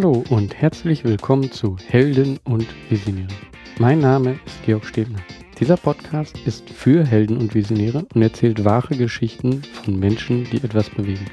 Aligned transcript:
Hallo 0.00 0.22
und 0.30 0.54
herzlich 0.54 1.02
willkommen 1.02 1.50
zu 1.50 1.76
Helden 1.88 2.38
und 2.44 2.68
Visionäre. 2.88 3.34
Mein 3.80 3.98
Name 3.98 4.38
ist 4.46 4.62
Georg 4.64 4.84
Stebner. 4.84 5.18
Dieser 5.58 5.76
Podcast 5.76 6.38
ist 6.46 6.70
für 6.70 7.04
Helden 7.04 7.36
und 7.36 7.52
Visionäre 7.52 8.06
und 8.14 8.22
erzählt 8.22 8.64
wahre 8.64 8.96
Geschichten 8.96 9.60
von 9.64 9.98
Menschen, 9.98 10.44
die 10.52 10.58
etwas 10.58 10.88
bewegen. 10.88 11.26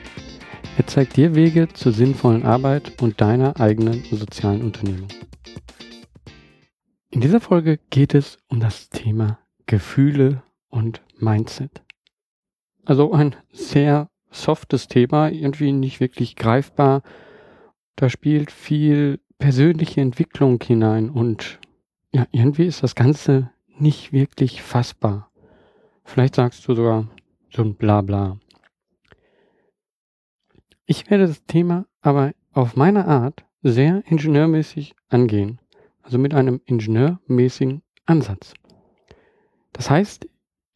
Er 0.79 0.87
zeigt 0.87 1.15
dir 1.15 1.35
Wege 1.35 1.67
zur 1.75 1.91
sinnvollen 1.91 2.41
Arbeit 2.41 2.99
und 3.03 3.21
deiner 3.21 3.59
eigenen 3.59 4.03
sozialen 4.09 4.63
Unternehmung. 4.63 5.09
In 7.11 7.21
dieser 7.21 7.41
Folge 7.41 7.79
geht 7.91 8.15
es 8.15 8.39
um 8.47 8.59
das 8.59 8.89
Thema 8.89 9.37
Gefühle 9.67 10.41
und 10.69 11.03
Mindset. 11.19 11.83
Also 12.83 13.13
ein 13.13 13.35
sehr 13.51 14.09
softes 14.31 14.87
Thema, 14.87 15.29
irgendwie 15.29 15.71
nicht 15.71 15.99
wirklich 15.99 16.35
greifbar. 16.35 17.03
Da 17.95 18.09
spielt 18.09 18.51
viel 18.51 19.19
persönliche 19.37 20.01
Entwicklung 20.01 20.61
hinein 20.61 21.09
und 21.09 21.59
ja, 22.13 22.25
irgendwie 22.31 22.65
ist 22.65 22.83
das 22.83 22.95
Ganze 22.95 23.51
nicht 23.77 24.13
wirklich 24.13 24.61
fassbar. 24.61 25.31
Vielleicht 26.03 26.35
sagst 26.35 26.67
du 26.67 26.75
sogar 26.75 27.07
so 27.49 27.61
ein 27.61 27.75
Blabla. 27.75 28.37
Ich 30.85 31.09
werde 31.09 31.27
das 31.27 31.45
Thema 31.45 31.85
aber 32.01 32.33
auf 32.51 32.75
meine 32.75 33.07
Art 33.07 33.43
sehr 33.63 34.03
ingenieurmäßig 34.07 34.95
angehen, 35.09 35.59
also 36.03 36.17
mit 36.17 36.33
einem 36.33 36.61
ingenieurmäßigen 36.65 37.81
Ansatz. 38.05 38.53
Das 39.73 39.89
heißt, 39.89 40.27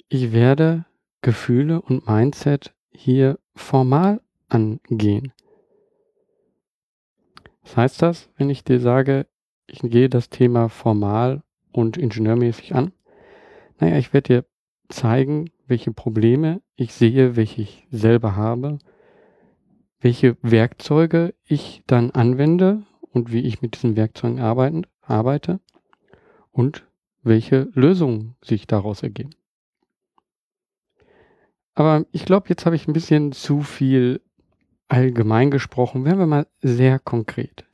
ich 0.07 0.31
werde 0.31 0.85
Gefühle 1.21 1.81
und 1.81 2.07
Mindset 2.07 2.73
hier 2.91 3.37
formal 3.55 4.21
angehen. 4.47 5.31
Was 7.69 7.77
heißt 7.77 8.01
das, 8.01 8.29
wenn 8.35 8.49
ich 8.49 8.63
dir 8.63 8.79
sage, 8.79 9.27
ich 9.67 9.81
gehe 9.81 10.09
das 10.09 10.29
Thema 10.29 10.69
formal 10.69 11.43
und 11.71 11.97
ingenieurmäßig 11.97 12.73
an? 12.73 12.93
Naja, 13.79 13.97
ich 13.97 14.11
werde 14.11 14.41
dir 14.41 14.45
zeigen, 14.89 15.51
welche 15.67 15.91
Probleme 15.91 16.63
ich 16.75 16.95
sehe, 16.95 17.35
welche 17.35 17.61
ich 17.61 17.87
selber 17.91 18.35
habe, 18.35 18.79
welche 20.01 20.35
Werkzeuge 20.41 21.35
ich 21.45 21.83
dann 21.85 22.09
anwende 22.09 22.81
und 23.01 23.31
wie 23.31 23.41
ich 23.41 23.61
mit 23.61 23.75
diesen 23.75 23.95
Werkzeugen 23.95 24.39
arbeiten, 24.39 24.87
arbeite 25.01 25.59
und 26.51 26.87
welche 27.21 27.69
Lösungen 27.73 28.35
sich 28.43 28.65
daraus 28.65 29.03
ergeben. 29.03 29.29
Aber 31.75 32.07
ich 32.11 32.25
glaube, 32.25 32.49
jetzt 32.49 32.65
habe 32.65 32.75
ich 32.75 32.87
ein 32.87 32.93
bisschen 32.93 33.31
zu 33.31 33.61
viel 33.61 34.21
allgemein 34.89 35.51
gesprochen. 35.51 36.03
Werden 36.03 36.19
wir 36.19 36.25
mal 36.25 36.47
sehr 36.61 36.99
konkret. 36.99 37.65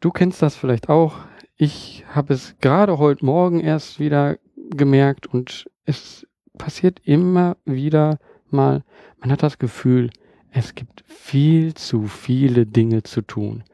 Du 0.00 0.10
kennst 0.10 0.42
das 0.42 0.56
vielleicht 0.56 0.88
auch. 0.88 1.16
Ich 1.56 2.04
habe 2.12 2.34
es 2.34 2.56
gerade 2.60 2.98
heute 2.98 3.24
Morgen 3.24 3.60
erst 3.60 4.00
wieder 4.00 4.38
gemerkt 4.70 5.26
und 5.26 5.70
es 5.84 6.26
passiert 6.58 7.00
immer 7.04 7.56
wieder 7.64 8.18
mal. 8.50 8.82
Man 9.18 9.32
hat 9.32 9.42
das 9.42 9.58
Gefühl, 9.58 10.10
es 10.50 10.74
gibt 10.74 11.04
viel 11.06 11.74
zu 11.74 12.06
viele 12.06 12.66
Dinge 12.66 13.02
zu 13.02 13.22
tun. 13.22 13.64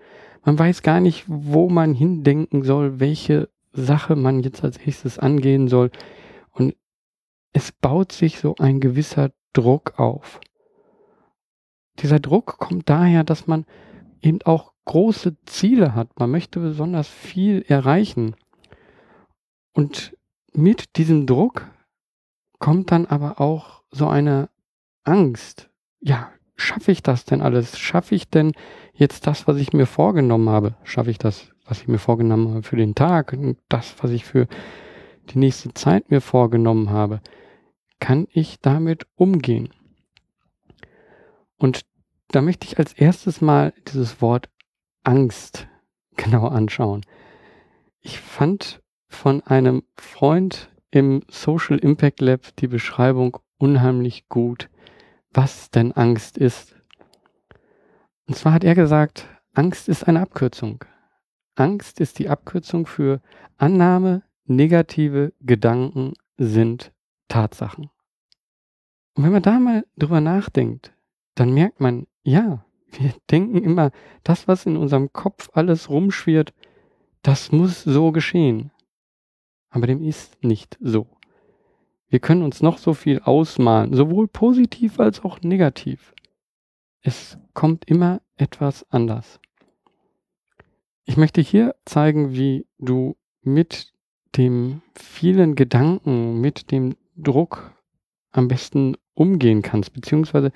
Man 0.44 0.58
weiß 0.58 0.82
gar 0.82 1.00
nicht, 1.00 1.24
wo 1.26 1.68
man 1.68 1.94
hindenken 1.94 2.62
soll, 2.62 3.00
welche 3.00 3.48
Sache 3.72 4.16
man 4.16 4.40
jetzt 4.40 4.62
als 4.62 4.78
nächstes 4.84 5.18
angehen 5.18 5.68
soll. 5.68 5.90
Und 6.52 6.74
es 7.52 7.72
baut 7.72 8.12
sich 8.12 8.38
so 8.38 8.54
ein 8.58 8.80
gewisser 8.80 9.32
Druck 9.52 9.98
auf. 9.98 10.40
Dieser 11.98 12.20
Druck 12.20 12.58
kommt 12.58 12.88
daher, 12.88 13.24
dass 13.24 13.46
man 13.46 13.64
eben 14.20 14.42
auch 14.42 14.72
große 14.84 15.36
Ziele 15.46 15.94
hat. 15.94 16.18
Man 16.18 16.30
möchte 16.30 16.60
besonders 16.60 17.08
viel 17.08 17.64
erreichen. 17.66 18.36
Und 19.72 20.16
mit 20.52 20.96
diesem 20.96 21.26
Druck 21.26 21.66
kommt 22.58 22.92
dann 22.92 23.06
aber 23.06 23.40
auch 23.40 23.82
so 23.90 24.08
eine 24.08 24.48
Angst. 25.04 25.70
Ja, 26.00 26.30
schaffe 26.56 26.92
ich 26.92 27.02
das 27.02 27.24
denn 27.24 27.42
alles? 27.42 27.78
Schaffe 27.78 28.14
ich 28.14 28.28
denn 28.28 28.52
jetzt 28.94 29.26
das, 29.26 29.46
was 29.46 29.56
ich 29.58 29.72
mir 29.72 29.86
vorgenommen 29.86 30.48
habe? 30.48 30.76
Schaffe 30.84 31.10
ich 31.10 31.18
das, 31.18 31.50
was 31.66 31.82
ich 31.82 31.88
mir 31.88 31.98
vorgenommen 31.98 32.48
habe 32.50 32.62
für 32.62 32.76
den 32.76 32.94
Tag? 32.94 33.36
Das, 33.68 33.96
was 34.02 34.10
ich 34.10 34.24
für 34.24 34.46
die 35.30 35.38
nächste 35.38 35.74
Zeit 35.74 36.10
mir 36.10 36.20
vorgenommen 36.20 36.90
habe? 36.90 37.20
kann 38.00 38.26
ich 38.32 38.60
damit 38.60 39.06
umgehen? 39.16 39.70
Und 41.58 41.82
da 42.28 42.42
möchte 42.42 42.66
ich 42.66 42.78
als 42.78 42.92
erstes 42.92 43.40
mal 43.40 43.72
dieses 43.88 44.20
Wort 44.20 44.48
Angst 45.04 45.68
genau 46.16 46.48
anschauen. 46.48 47.02
Ich 48.00 48.20
fand 48.20 48.82
von 49.08 49.42
einem 49.42 49.82
Freund 49.96 50.70
im 50.90 51.22
Social 51.28 51.78
Impact 51.78 52.20
Lab 52.20 52.54
die 52.56 52.68
Beschreibung 52.68 53.38
unheimlich 53.58 54.28
gut, 54.28 54.68
was 55.30 55.70
denn 55.70 55.92
Angst 55.92 56.38
ist. 56.38 56.74
Und 58.26 58.34
zwar 58.34 58.52
hat 58.52 58.64
er 58.64 58.74
gesagt, 58.74 59.26
Angst 59.54 59.88
ist 59.88 60.04
eine 60.04 60.20
Abkürzung. 60.20 60.84
Angst 61.54 62.00
ist 62.00 62.18
die 62.18 62.28
Abkürzung 62.28 62.86
für 62.86 63.20
Annahme, 63.56 64.22
negative 64.44 65.32
Gedanken 65.40 66.12
sind 66.36 66.92
Tatsachen. 67.28 67.90
Und 69.14 69.24
wenn 69.24 69.32
man 69.32 69.42
da 69.42 69.58
mal 69.58 69.86
drüber 69.96 70.20
nachdenkt, 70.20 70.92
dann 71.36 71.52
merkt 71.52 71.80
man, 71.80 72.08
ja, 72.24 72.64
wir 72.90 73.14
denken 73.30 73.62
immer, 73.62 73.92
das, 74.24 74.48
was 74.48 74.66
in 74.66 74.76
unserem 74.76 75.12
Kopf 75.12 75.50
alles 75.52 75.88
rumschwirrt, 75.88 76.52
das 77.22 77.52
muss 77.52 77.84
so 77.84 78.10
geschehen. 78.10 78.72
Aber 79.70 79.86
dem 79.86 80.02
ist 80.02 80.42
nicht 80.42 80.76
so. 80.80 81.06
Wir 82.08 82.20
können 82.20 82.42
uns 82.42 82.62
noch 82.62 82.78
so 82.78 82.94
viel 82.94 83.20
ausmalen, 83.20 83.92
sowohl 83.92 84.28
positiv 84.28 85.00
als 85.00 85.24
auch 85.24 85.40
negativ. 85.42 86.14
Es 87.02 87.36
kommt 87.52 87.84
immer 87.88 88.20
etwas 88.36 88.86
anders. 88.90 89.40
Ich 91.04 91.16
möchte 91.16 91.40
hier 91.40 91.74
zeigen, 91.84 92.32
wie 92.32 92.66
du 92.78 93.16
mit 93.42 93.92
dem 94.36 94.82
vielen 94.94 95.54
Gedanken, 95.54 96.40
mit 96.40 96.70
dem 96.70 96.96
Druck 97.16 97.72
am 98.30 98.48
besten 98.48 98.96
umgehen 99.14 99.62
kannst, 99.62 99.92
beziehungsweise 99.92 100.52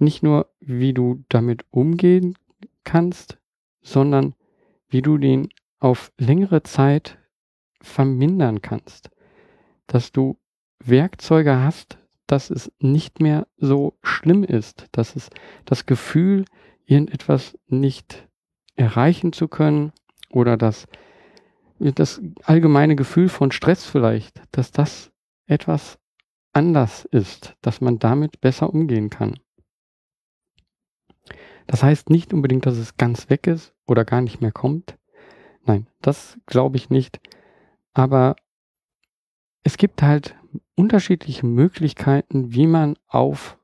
nicht 0.00 0.22
nur, 0.22 0.50
wie 0.60 0.92
du 0.92 1.24
damit 1.28 1.64
umgehen 1.70 2.36
kannst, 2.84 3.38
sondern 3.82 4.34
wie 4.88 5.02
du 5.02 5.18
den 5.18 5.48
auf 5.78 6.12
längere 6.18 6.62
Zeit 6.62 7.18
vermindern 7.80 8.62
kannst. 8.62 9.10
Dass 9.86 10.12
du 10.12 10.38
Werkzeuge 10.84 11.58
hast, 11.58 11.98
dass 12.26 12.50
es 12.50 12.70
nicht 12.78 13.20
mehr 13.20 13.46
so 13.56 13.98
schlimm 14.02 14.44
ist, 14.44 14.86
dass 14.92 15.16
es 15.16 15.30
das 15.64 15.86
Gefühl, 15.86 16.44
irgendetwas 16.84 17.58
nicht 17.66 18.28
erreichen 18.76 19.32
zu 19.32 19.48
können 19.48 19.92
oder 20.30 20.56
dass 20.56 20.86
das 21.78 22.20
allgemeine 22.44 22.94
Gefühl 22.94 23.28
von 23.28 23.52
Stress 23.52 23.84
vielleicht, 23.84 24.42
dass 24.52 24.70
das 24.70 25.10
etwas 25.46 25.98
anders 26.52 27.04
ist, 27.06 27.54
dass 27.62 27.80
man 27.80 27.98
damit 27.98 28.40
besser 28.40 28.72
umgehen 28.72 29.10
kann. 29.10 29.38
Das 31.70 31.84
heißt 31.84 32.10
nicht 32.10 32.34
unbedingt, 32.34 32.66
dass 32.66 32.76
es 32.76 32.96
ganz 32.96 33.30
weg 33.30 33.46
ist 33.46 33.72
oder 33.86 34.04
gar 34.04 34.22
nicht 34.22 34.40
mehr 34.40 34.50
kommt. 34.50 34.98
Nein, 35.62 35.86
das 36.02 36.36
glaube 36.44 36.76
ich 36.76 36.90
nicht. 36.90 37.20
Aber 37.92 38.34
es 39.62 39.76
gibt 39.76 40.02
halt 40.02 40.34
unterschiedliche 40.74 41.46
Möglichkeiten, 41.46 42.52
wie 42.52 42.66
man 42.66 42.96
auf 43.06 43.56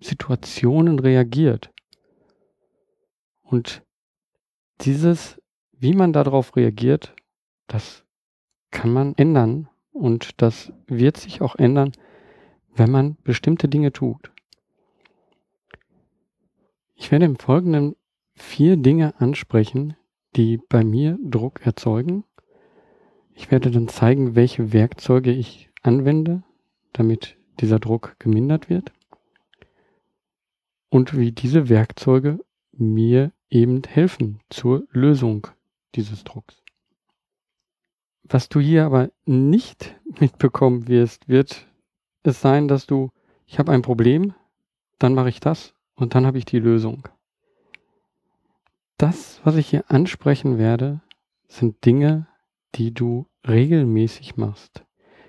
Situationen 0.00 0.98
reagiert. 0.98 1.70
Und 3.42 3.82
dieses, 4.80 5.42
wie 5.72 5.92
man 5.92 6.14
darauf 6.14 6.56
reagiert, 6.56 7.14
das 7.66 8.06
kann 8.70 8.90
man 8.90 9.14
ändern 9.16 9.68
und 9.92 10.40
das 10.40 10.72
wird 10.86 11.18
sich 11.18 11.42
auch 11.42 11.56
ändern, 11.56 11.92
wenn 12.74 12.90
man 12.90 13.16
bestimmte 13.24 13.68
Dinge 13.68 13.92
tut. 13.92 14.33
Ich 16.94 17.10
werde 17.10 17.26
im 17.26 17.36
Folgenden 17.36 17.96
vier 18.34 18.76
Dinge 18.76 19.20
ansprechen, 19.20 19.96
die 20.36 20.58
bei 20.58 20.84
mir 20.84 21.18
Druck 21.22 21.64
erzeugen. 21.66 22.24
Ich 23.34 23.50
werde 23.50 23.70
dann 23.70 23.88
zeigen, 23.88 24.34
welche 24.34 24.72
Werkzeuge 24.72 25.32
ich 25.32 25.70
anwende, 25.82 26.42
damit 26.92 27.36
dieser 27.60 27.78
Druck 27.78 28.16
gemindert 28.18 28.68
wird. 28.68 28.92
Und 30.88 31.16
wie 31.16 31.32
diese 31.32 31.68
Werkzeuge 31.68 32.38
mir 32.72 33.32
eben 33.50 33.82
helfen 33.84 34.40
zur 34.50 34.86
Lösung 34.90 35.48
dieses 35.94 36.24
Drucks. 36.24 36.62
Was 38.22 38.48
du 38.48 38.60
hier 38.60 38.84
aber 38.86 39.10
nicht 39.26 39.94
mitbekommen 40.20 40.88
wirst, 40.88 41.28
wird 41.28 41.66
es 42.22 42.40
sein, 42.40 42.68
dass 42.68 42.86
du, 42.86 43.10
ich 43.46 43.58
habe 43.58 43.72
ein 43.72 43.82
Problem, 43.82 44.34
dann 44.98 45.14
mache 45.14 45.28
ich 45.28 45.40
das 45.40 45.73
und 45.94 46.14
dann 46.14 46.26
habe 46.26 46.38
ich 46.38 46.44
die 46.44 46.58
Lösung. 46.58 47.08
das, 48.96 49.40
was 49.44 49.56
ich 49.56 49.68
hier 49.68 49.84
ansprechen 49.90 50.56
werde, 50.56 51.00
sind 51.48 51.84
Dinge, 51.84 52.26
die 52.74 52.94
du 52.94 53.26
regelmäßig 53.46 54.36
machst, 54.36 54.84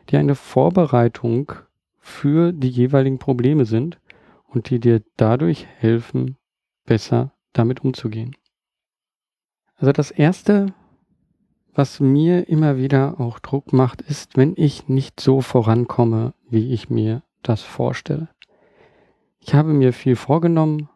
die 0.09 0.17
eine 0.17 0.35
Vorbereitung 0.35 1.51
für 1.99 2.53
die 2.53 2.69
jeweiligen 2.69 3.19
Probleme 3.19 3.65
sind 3.65 3.99
und 4.47 4.69
die 4.69 4.79
dir 4.79 5.03
dadurch 5.17 5.65
helfen, 5.65 6.37
besser 6.85 7.33
damit 7.53 7.83
umzugehen. 7.83 8.35
Also 9.75 9.91
das 9.91 10.11
Erste, 10.11 10.73
was 11.73 11.99
mir 11.99 12.47
immer 12.47 12.77
wieder 12.77 13.19
auch 13.19 13.39
Druck 13.39 13.73
macht, 13.73 14.01
ist, 14.01 14.37
wenn 14.37 14.53
ich 14.55 14.87
nicht 14.87 15.19
so 15.19 15.41
vorankomme, 15.41 16.33
wie 16.49 16.71
ich 16.71 16.89
mir 16.89 17.23
das 17.41 17.61
vorstelle. 17.61 18.29
Ich 19.47 19.53
habe 19.53 19.73
mir 19.73 19.93
viel 19.93 20.15
vorgenommen 20.15 20.89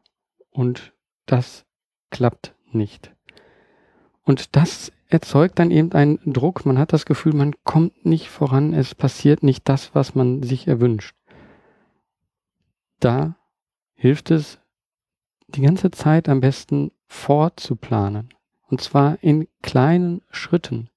und 0.50 0.92
das 1.28 1.68
klappt 2.10 2.56
nicht. 2.72 3.16
Und 4.24 4.56
das 4.56 4.92
erzeugt 5.07 5.60
dann 5.60 5.69
eben 5.69 5.92
einen 5.92 6.18
Druck. 6.25 6.66
Man 6.66 6.80
hat 6.80 6.92
das 6.92 7.06
Gefühl, 7.06 7.36
man 7.36 7.54
kommt 7.63 8.07
nicht 8.07 8.28
voran, 8.28 8.74
es 8.74 8.96
passiert 8.96 9.44
nicht 9.44 9.69
das, 9.69 9.94
was 9.94 10.16
man 10.16 10.42
sich 10.42 10.68
erwünscht. 10.68 11.16
Da 13.00 13.36
hilft 13.94 14.31
es, 14.31 14.60
die 15.50 15.62
ganze 15.62 15.92
Zeit 15.92 16.28
am 16.28 16.42
besten 16.42 16.92
vorzuplanen. 17.06 18.34
Und 18.68 18.81
zwar 18.81 19.24
in 19.24 19.48
kleinen 19.62 20.24
Schritten. 20.31 20.90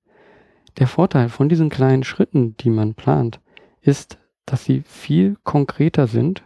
Der 0.78 0.86
Vorteil 0.86 1.28
von 1.28 1.50
diesen 1.50 1.68
kleinen 1.68 2.02
Schritten, 2.02 2.56
die 2.56 2.70
man 2.70 2.94
plant, 2.94 3.42
ist, 3.82 4.16
dass 4.46 4.64
sie 4.64 4.80
viel 4.86 5.36
konkreter 5.44 6.06
sind 6.06 6.42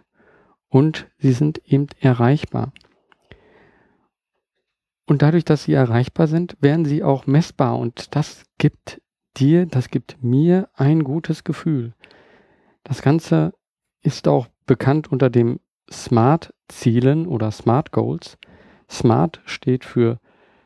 und 0.76 1.08
sie 1.16 1.32
sind 1.32 1.62
eben 1.64 1.86
erreichbar. 2.00 2.70
Und 5.06 5.22
dadurch, 5.22 5.46
dass 5.46 5.62
sie 5.64 5.72
erreichbar 5.72 6.26
sind, 6.26 6.58
werden 6.60 6.84
sie 6.84 7.02
auch 7.02 7.26
messbar 7.26 7.78
und 7.78 8.14
das 8.14 8.44
gibt 8.58 9.00
dir, 9.38 9.64
das 9.64 9.88
gibt 9.88 10.22
mir 10.22 10.68
ein 10.74 11.02
gutes 11.02 11.44
Gefühl. 11.44 11.94
Das 12.84 13.00
Ganze 13.00 13.54
ist 14.02 14.28
auch 14.28 14.48
bekannt 14.66 15.10
unter 15.10 15.30
dem 15.30 15.60
SMART-Zielen 15.90 17.26
oder 17.26 17.50
SMART 17.52 17.90
Goals. 17.90 18.36
SMART 18.90 19.40
steht 19.46 19.82
für 19.82 20.20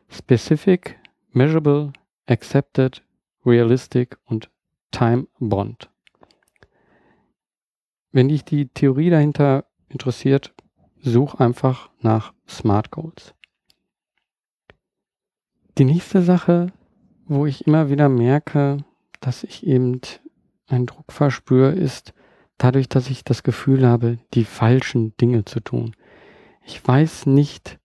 Specific, 0.08 0.98
Measurable, 1.30 1.92
Accepted, 2.26 3.04
Realistic 3.46 4.18
und 4.24 4.50
Time 4.90 5.28
Bond. 5.38 5.88
Wenn 8.10 8.26
dich 8.26 8.44
die 8.44 8.66
Theorie 8.66 9.10
dahinter 9.10 9.69
interessiert, 9.90 10.54
such 11.02 11.34
einfach 11.34 11.90
nach 12.00 12.32
Smart 12.48 12.90
Goals. 12.90 13.34
Die 15.78 15.84
nächste 15.84 16.22
Sache, 16.22 16.72
wo 17.26 17.46
ich 17.46 17.66
immer 17.66 17.90
wieder 17.90 18.08
merke, 18.08 18.78
dass 19.20 19.44
ich 19.44 19.66
eben 19.66 20.00
einen 20.66 20.86
Druck 20.86 21.12
verspüre, 21.12 21.72
ist 21.72 22.14
dadurch, 22.58 22.88
dass 22.88 23.10
ich 23.10 23.24
das 23.24 23.42
Gefühl 23.42 23.86
habe, 23.86 24.18
die 24.34 24.44
falschen 24.44 25.16
Dinge 25.16 25.44
zu 25.44 25.60
tun. 25.60 25.96
Ich 26.64 26.86
weiß 26.86 27.26
nicht, 27.26 27.78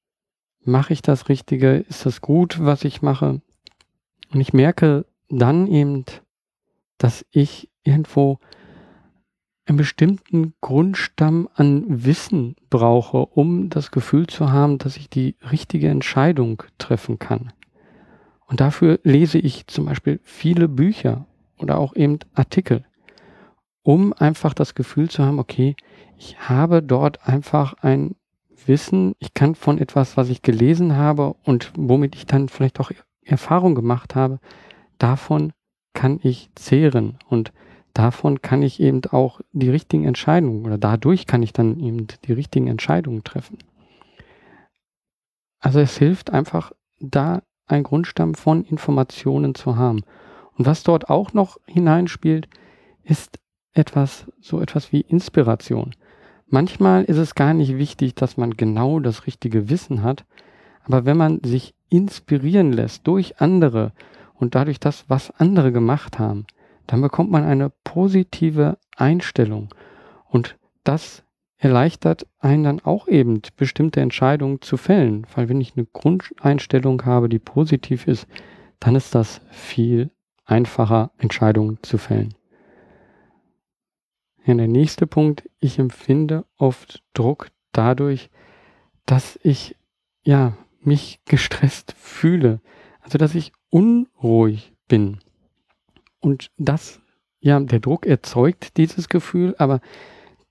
mache 0.63 0.94
ich 0.94 1.02
das 1.02 1.30
Richtige, 1.30 1.78
ist 1.78 2.06
das 2.06 2.22
gut, 2.22 2.57
was 2.60 2.84
ich 2.84 3.02
mache? 3.02 3.42
Und 4.34 4.42
ich 4.42 4.54
merke 4.54 5.06
dann 5.30 5.68
eben, 5.68 6.06
dass 6.98 7.25
ich 7.31 7.69
irgendwo 7.84 8.40
einen 9.65 9.77
bestimmten 9.77 10.53
Grundstamm 10.62 11.50
an 11.56 11.83
Wissen 11.88 12.56
brauche, 12.69 13.25
um 13.25 13.69
das 13.69 13.91
Gefühl 13.91 14.27
zu 14.27 14.51
haben, 14.51 14.77
dass 14.77 14.97
ich 14.97 15.09
die 15.09 15.35
richtige 15.51 15.89
Entscheidung 15.89 16.62
treffen 16.77 17.17
kann. 17.17 17.51
Und 18.47 18.59
dafür 18.59 19.00
lese 19.03 19.39
ich 19.39 19.65
zum 19.67 19.85
Beispiel 19.85 20.19
viele 20.23 20.67
Bücher 20.67 21.25
oder 21.57 21.79
auch 21.79 21.95
eben 21.95 22.19
Artikel, 22.35 22.85
um 23.81 24.13
einfach 24.13 24.53
das 24.53 24.75
Gefühl 24.75 25.09
zu 25.09 25.23
haben, 25.23 25.39
okay, 25.39 25.75
ich 26.18 26.38
habe 26.47 26.83
dort 26.83 27.27
einfach 27.27 27.73
ein 27.81 28.15
Wissen, 28.68 29.15
ich 29.19 29.33
kann 29.33 29.56
von 29.56 29.79
etwas, 29.79 30.15
was 30.15 30.29
ich 30.29 30.41
gelesen 30.41 30.95
habe 30.95 31.35
und 31.44 31.71
womit 31.75 32.15
ich 32.15 32.25
dann 32.25 32.50
vielleicht 32.50 32.79
auch 32.79 32.91
Erfahrung 33.23 33.75
gemacht 33.75 34.15
habe, 34.15 34.39
davon 34.97 35.53
kann 35.94 36.19
ich 36.21 36.50
zehren 36.56 37.18
und 37.27 37.51
davon 37.95 38.42
kann 38.42 38.62
ich 38.62 38.80
eben 38.80 39.01
auch 39.12 39.42
die 39.53 39.69
richtigen 39.69 40.06
Entscheidungen 40.06 40.65
oder 40.65 40.77
dadurch 40.77 41.25
kann 41.25 41.42
ich 41.42 41.53
dann 41.53 41.80
eben 41.80 42.07
die 42.25 42.33
richtigen 42.33 42.68
Entscheidungen 42.68 43.24
treffen. 43.24 43.57
Also 45.59 45.80
es 45.80 45.97
hilft 45.97 46.30
einfach, 46.30 46.74
da 47.00 47.42
einen 47.68 47.83
Grundstamm 47.83 48.36
von 48.36 48.63
Informationen 48.65 49.56
zu 49.56 49.77
haben. 49.77 50.03
Und 50.57 50.65
was 50.65 50.83
dort 50.83 51.09
auch 51.09 51.33
noch 51.33 51.57
hineinspielt, 51.65 52.47
ist 53.03 53.39
etwas, 53.74 54.25
so 54.39 54.62
etwas 54.62 54.92
wie 54.92 55.01
Inspiration. 55.01 55.95
Manchmal 56.47 57.06
ist 57.06 57.18
es 57.18 57.33
gar 57.33 57.53
nicht 57.53 57.77
wichtig, 57.77 58.13
dass 58.15 58.38
man 58.38 58.51
genau 58.51 59.00
das 59.00 59.25
richtige 59.25 59.69
Wissen 59.69 60.03
hat, 60.03 60.25
aber 60.83 61.06
wenn 61.06 61.18
man 61.18 61.39
sich 61.44 61.74
inspirieren 61.89 62.71
lässt 62.71 63.07
durch 63.07 63.42
andere 63.42 63.92
und 64.36 64.53
dadurch 64.53 64.80
das, 64.80 65.06
was 65.07 65.31
andere 65.31 65.71
gemacht 65.71 66.19
haben, 66.19 66.45
dann 66.87 67.01
bekommt 67.01 67.31
man 67.31 67.43
eine 67.43 67.71
positive 67.83 68.77
Einstellung. 68.95 69.73
Und 70.29 70.57
das 70.83 71.23
erleichtert 71.57 72.27
einen 72.39 72.63
dann 72.63 72.79
auch 72.81 73.07
eben 73.07 73.41
bestimmte 73.57 74.01
Entscheidungen 74.01 74.61
zu 74.61 74.77
fällen. 74.77 75.25
Weil 75.33 75.49
wenn 75.49 75.61
ich 75.61 75.75
eine 75.75 75.85
Grundeinstellung 75.85 77.03
habe, 77.05 77.29
die 77.29 77.39
positiv 77.39 78.07
ist, 78.07 78.27
dann 78.79 78.95
ist 78.95 79.15
das 79.15 79.41
viel 79.49 80.11
einfacher, 80.45 81.11
Entscheidungen 81.17 81.79
zu 81.81 81.97
fällen. 81.97 82.35
Ja, 84.45 84.53
der 84.53 84.67
nächste 84.67 85.07
Punkt, 85.07 85.49
ich 85.59 85.79
empfinde 85.79 86.45
oft 86.57 87.03
Druck 87.13 87.49
dadurch, 87.71 88.29
dass 89.07 89.39
ich 89.41 89.75
ja 90.23 90.55
mich 90.81 91.19
gestresst 91.25 91.93
fühle. 91.97 92.61
Also 93.01 93.17
dass 93.17 93.33
ich 93.33 93.51
unruhig 93.69 94.73
bin. 94.87 95.19
Und 96.25 96.50
das, 96.57 97.01
ja, 97.39 97.60
der 97.60 97.80
Druck 97.80 98.07
erzeugt 98.07 98.78
dieses 98.78 99.09
Gefühl, 99.09 99.54
aber 99.59 99.80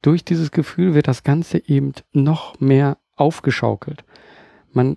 durch 0.02 0.24
dieses 0.24 0.52
Gefühl 0.52 0.94
wird 0.94 1.08
das 1.08 1.24
Ganze 1.24 1.68
eben 1.68 1.94
noch 2.12 2.60
mehr 2.60 2.96
aufgeschaukelt. 3.16 4.04
Man 4.70 4.96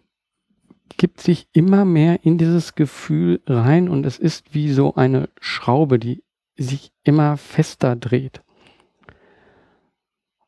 gibt 0.98 1.20
sich 1.20 1.48
immer 1.52 1.84
mehr 1.84 2.24
in 2.24 2.38
dieses 2.38 2.76
Gefühl 2.76 3.42
rein 3.48 3.90
und 3.90 4.06
es 4.06 4.20
ist 4.20 4.54
wie 4.54 4.72
so 4.72 4.94
eine 4.94 5.30
Schraube, 5.40 5.98
die 5.98 6.24
sich 6.58 6.92
immer 7.04 7.38
fester 7.38 7.96
dreht. 7.96 8.44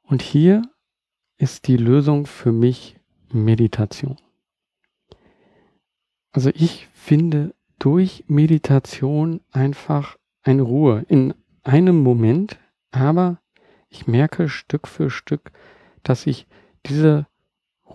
Und 0.03 0.22
hier 0.22 0.62
ist 1.38 1.65
die 1.65 1.77
Lösung 1.77 2.27
für 2.27 2.51
mich 2.51 3.00
Meditation. 3.32 4.18
Also 6.32 6.51
ich 6.53 6.88
finde 6.94 7.56
durch 7.80 8.25
Meditation 8.27 9.42
einfach 9.51 10.19
eine 10.43 10.62
Ruhe 10.62 11.05
in 11.08 11.34
einem 11.63 12.01
Moment, 12.01 12.60
aber 12.91 13.39
ich 13.89 14.08
merke 14.08 14.50
Stück 14.50 14.88
für 14.88 15.10
Stück, 15.10 15.51
dass 16.03 16.27
ich 16.27 16.48
diese 16.86 17.27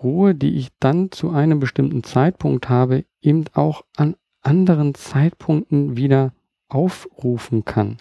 Ruhe, 0.03 0.35
die 0.35 0.57
ich 0.57 0.69
dann 0.79 1.11
zu 1.11 1.31
einem 1.31 1.59
bestimmten 1.59 2.03
Zeitpunkt 2.03 2.69
habe, 2.69 3.05
eben 3.21 3.45
auch 3.53 3.83
an 3.95 4.15
anderen 4.41 4.93
Zeitpunkten 4.93 5.97
wieder 5.97 6.33
aufrufen 6.67 7.65
kann. 7.65 7.97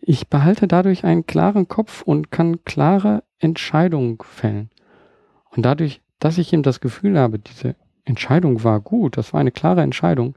Ich 0.00 0.28
behalte 0.28 0.66
dadurch 0.66 1.04
einen 1.04 1.26
klaren 1.26 1.68
Kopf 1.68 2.02
und 2.02 2.30
kann 2.30 2.64
klare 2.64 3.22
Entscheidungen 3.38 4.18
fällen. 4.22 4.70
Und 5.50 5.64
dadurch, 5.64 6.00
dass 6.18 6.38
ich 6.38 6.52
eben 6.52 6.62
das 6.62 6.80
Gefühl 6.80 7.18
habe, 7.18 7.38
diese 7.38 7.76
Entscheidung 8.04 8.64
war 8.64 8.80
gut, 8.80 9.16
das 9.16 9.32
war 9.32 9.40
eine 9.40 9.52
klare 9.52 9.82
Entscheidung, 9.82 10.34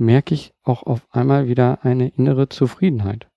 merke 0.00 0.34
ich 0.34 0.54
auch 0.62 0.82
auf 0.82 1.06
einmal 1.10 1.46
wieder 1.46 1.84
eine 1.84 2.08
innere 2.08 2.48
Zufriedenheit. 2.48 3.28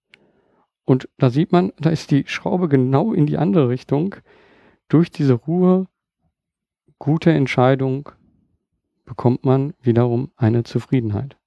Und 0.86 1.10
da 1.17 1.29
sieht 1.29 1.51
man, 1.51 1.74
da 1.77 1.89
ist 1.89 2.12
die 2.12 2.25
Schraube 2.25 2.67
genau 2.70 3.13
in 3.13 3.25
die 3.25 3.38
andere 3.38 3.70
Richtung. 3.70 4.15
Durch 4.88 5.12
diese 5.12 5.34
Ruhe, 5.34 5.88
gute 7.00 7.32
Entscheidung, 7.32 8.10
bekommt 9.05 9.46
man 9.46 9.74
wiederum 9.82 10.32
eine 10.36 10.63
Zufriedenheit. 10.63 11.38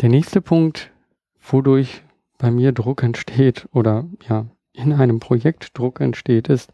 Der 0.00 0.08
nächste 0.08 0.40
Punkt, 0.40 0.92
wodurch 1.40 2.02
bei 2.38 2.50
mir 2.50 2.72
Druck 2.72 3.02
entsteht 3.02 3.68
oder 3.72 4.08
ja, 4.28 4.46
in 4.72 4.92
einem 4.92 5.20
Projekt 5.20 5.76
Druck 5.78 6.00
entsteht, 6.00 6.48
ist, 6.48 6.72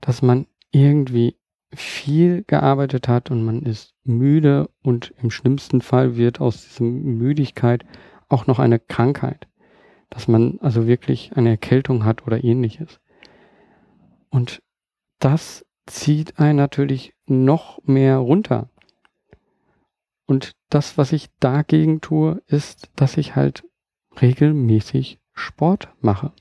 dass 0.00 0.22
man 0.22 0.46
irgendwie 0.70 1.36
viel 1.72 2.44
gearbeitet 2.46 3.08
hat 3.08 3.30
und 3.30 3.44
man 3.44 3.62
ist 3.62 3.94
müde 4.04 4.70
und 4.82 5.12
im 5.22 5.30
schlimmsten 5.30 5.80
Fall 5.80 6.16
wird 6.16 6.40
aus 6.40 6.62
dieser 6.62 6.84
Müdigkeit 6.84 7.84
auch 8.28 8.46
noch 8.46 8.58
eine 8.58 8.78
Krankheit, 8.78 9.46
dass 10.10 10.28
man 10.28 10.58
also 10.60 10.86
wirklich 10.86 11.36
eine 11.36 11.50
Erkältung 11.50 12.04
hat 12.04 12.26
oder 12.26 12.42
ähnliches. 12.42 13.00
Und 14.30 14.62
das 15.18 15.64
zieht 15.86 16.38
einen 16.38 16.56
natürlich 16.56 17.14
noch 17.26 17.82
mehr 17.84 18.18
runter. 18.18 18.68
Und 20.26 20.52
das, 20.70 20.98
was 20.98 21.12
ich 21.12 21.28
dagegen 21.38 22.00
tue, 22.00 22.42
ist, 22.46 22.90
dass 22.96 23.16
ich 23.16 23.36
halt 23.36 23.64
regelmäßig 24.20 25.20
Sport 25.32 25.88
mache. 26.00 26.32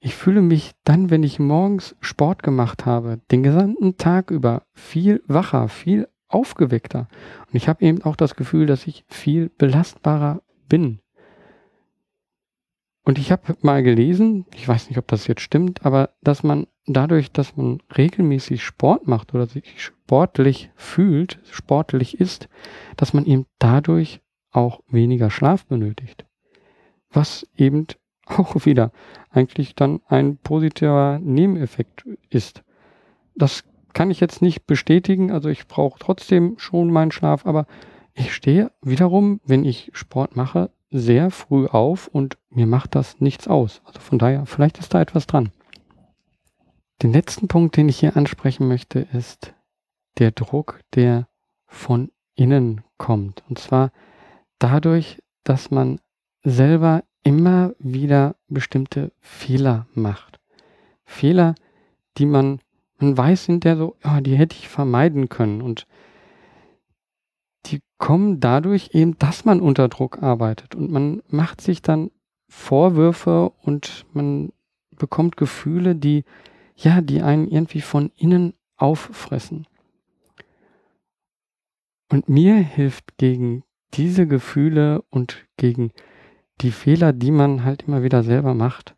Ich 0.00 0.14
fühle 0.14 0.42
mich 0.42 0.72
dann, 0.84 1.10
wenn 1.10 1.22
ich 1.22 1.38
morgens 1.38 1.96
Sport 2.00 2.42
gemacht 2.42 2.86
habe, 2.86 3.20
den 3.30 3.42
gesamten 3.42 3.96
Tag 3.96 4.30
über 4.30 4.62
viel 4.72 5.22
wacher, 5.26 5.68
viel 5.68 6.08
aufgeweckter. 6.28 7.08
Und 7.46 7.56
ich 7.56 7.68
habe 7.68 7.84
eben 7.84 8.02
auch 8.02 8.14
das 8.14 8.36
Gefühl, 8.36 8.66
dass 8.66 8.86
ich 8.86 9.04
viel 9.08 9.48
belastbarer 9.48 10.42
bin. 10.68 11.00
Und 13.02 13.18
ich 13.18 13.32
habe 13.32 13.56
mal 13.62 13.82
gelesen, 13.82 14.44
ich 14.54 14.68
weiß 14.68 14.88
nicht, 14.90 14.98
ob 14.98 15.08
das 15.08 15.26
jetzt 15.26 15.40
stimmt, 15.40 15.86
aber 15.86 16.10
dass 16.20 16.42
man 16.42 16.66
dadurch, 16.86 17.32
dass 17.32 17.56
man 17.56 17.82
regelmäßig 17.96 18.62
Sport 18.62 19.08
macht 19.08 19.34
oder 19.34 19.46
sich 19.46 19.82
sportlich 19.82 20.70
fühlt, 20.76 21.40
sportlich 21.50 22.20
ist, 22.20 22.48
dass 22.96 23.14
man 23.14 23.24
eben 23.24 23.46
dadurch 23.58 24.20
auch 24.50 24.80
weniger 24.88 25.30
Schlaf 25.30 25.64
benötigt. 25.64 26.26
Was 27.10 27.46
eben 27.56 27.86
auch 28.30 28.64
wieder 28.64 28.92
eigentlich 29.30 29.74
dann 29.74 30.00
ein 30.06 30.36
positiver 30.38 31.18
Nebeneffekt 31.18 32.04
ist. 32.30 32.62
Das 33.34 33.64
kann 33.92 34.10
ich 34.10 34.20
jetzt 34.20 34.42
nicht 34.42 34.66
bestätigen, 34.66 35.30
also 35.30 35.48
ich 35.48 35.66
brauche 35.66 35.98
trotzdem 35.98 36.54
schon 36.58 36.90
meinen 36.90 37.10
Schlaf, 37.10 37.46
aber 37.46 37.66
ich 38.14 38.34
stehe 38.34 38.70
wiederum, 38.82 39.40
wenn 39.44 39.64
ich 39.64 39.90
Sport 39.92 40.36
mache, 40.36 40.70
sehr 40.90 41.30
früh 41.30 41.66
auf 41.66 42.08
und 42.08 42.38
mir 42.50 42.66
macht 42.66 42.94
das 42.94 43.20
nichts 43.20 43.46
aus. 43.48 43.82
Also 43.84 44.00
von 44.00 44.18
daher, 44.18 44.46
vielleicht 44.46 44.78
ist 44.78 44.94
da 44.94 45.00
etwas 45.00 45.26
dran. 45.26 45.50
Den 47.02 47.12
letzten 47.12 47.46
Punkt, 47.46 47.76
den 47.76 47.88
ich 47.88 48.00
hier 48.00 48.16
ansprechen 48.16 48.66
möchte, 48.66 49.06
ist 49.12 49.54
der 50.18 50.32
Druck, 50.32 50.80
der 50.94 51.28
von 51.66 52.10
innen 52.34 52.82
kommt. 52.96 53.44
Und 53.48 53.58
zwar 53.58 53.92
dadurch, 54.58 55.22
dass 55.44 55.70
man 55.70 56.00
selber 56.42 57.04
immer 57.22 57.74
wieder 57.78 58.36
bestimmte 58.48 59.12
Fehler 59.20 59.86
macht. 59.94 60.40
Fehler, 61.04 61.54
die 62.16 62.26
man, 62.26 62.60
man 62.98 63.16
weiß 63.16 63.46
hinterher 63.46 63.78
so, 63.78 63.96
oh, 64.04 64.20
die 64.20 64.36
hätte 64.36 64.56
ich 64.56 64.68
vermeiden 64.68 65.28
können. 65.28 65.62
Und 65.62 65.86
die 67.66 67.80
kommen 67.98 68.40
dadurch 68.40 68.90
eben, 68.92 69.18
dass 69.18 69.44
man 69.44 69.60
unter 69.60 69.88
Druck 69.88 70.22
arbeitet 70.22 70.74
und 70.74 70.90
man 70.90 71.22
macht 71.28 71.60
sich 71.60 71.82
dann 71.82 72.10
Vorwürfe 72.48 73.52
und 73.62 74.06
man 74.12 74.52
bekommt 74.96 75.36
Gefühle, 75.36 75.94
die, 75.94 76.24
ja, 76.76 77.00
die 77.00 77.22
einen 77.22 77.48
irgendwie 77.48 77.82
von 77.82 78.10
innen 78.16 78.54
auffressen. 78.76 79.66
Und 82.10 82.28
mir 82.28 82.54
hilft 82.54 83.18
gegen 83.18 83.64
diese 83.94 84.26
Gefühle 84.26 85.02
und 85.10 85.46
gegen 85.56 85.92
die 86.60 86.70
Fehler, 86.70 87.12
die 87.12 87.30
man 87.30 87.64
halt 87.64 87.82
immer 87.82 88.02
wieder 88.02 88.22
selber 88.22 88.54
macht, 88.54 88.94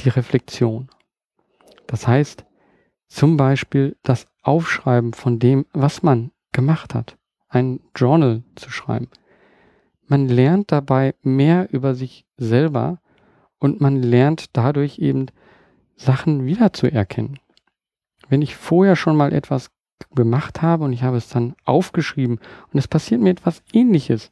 die 0.00 0.08
Reflexion. 0.08 0.88
Das 1.86 2.06
heißt, 2.06 2.44
zum 3.08 3.36
Beispiel 3.36 3.96
das 4.02 4.26
Aufschreiben 4.42 5.12
von 5.12 5.38
dem, 5.38 5.66
was 5.72 6.02
man 6.02 6.30
gemacht 6.52 6.94
hat, 6.94 7.16
ein 7.48 7.80
Journal 7.96 8.42
zu 8.54 8.70
schreiben. 8.70 9.08
Man 10.06 10.28
lernt 10.28 10.72
dabei 10.72 11.14
mehr 11.22 11.68
über 11.72 11.94
sich 11.94 12.26
selber 12.36 13.00
und 13.58 13.80
man 13.80 14.02
lernt 14.02 14.56
dadurch 14.56 14.98
eben 14.98 15.26
Sachen 15.96 16.46
wiederzuerkennen. 16.46 17.38
Wenn 18.28 18.42
ich 18.42 18.56
vorher 18.56 18.96
schon 18.96 19.16
mal 19.16 19.32
etwas 19.32 19.70
gemacht 20.14 20.62
habe 20.62 20.84
und 20.84 20.92
ich 20.92 21.02
habe 21.02 21.16
es 21.16 21.28
dann 21.28 21.54
aufgeschrieben 21.64 22.40
und 22.72 22.78
es 22.78 22.88
passiert 22.88 23.20
mir 23.20 23.30
etwas 23.30 23.62
ähnliches, 23.72 24.30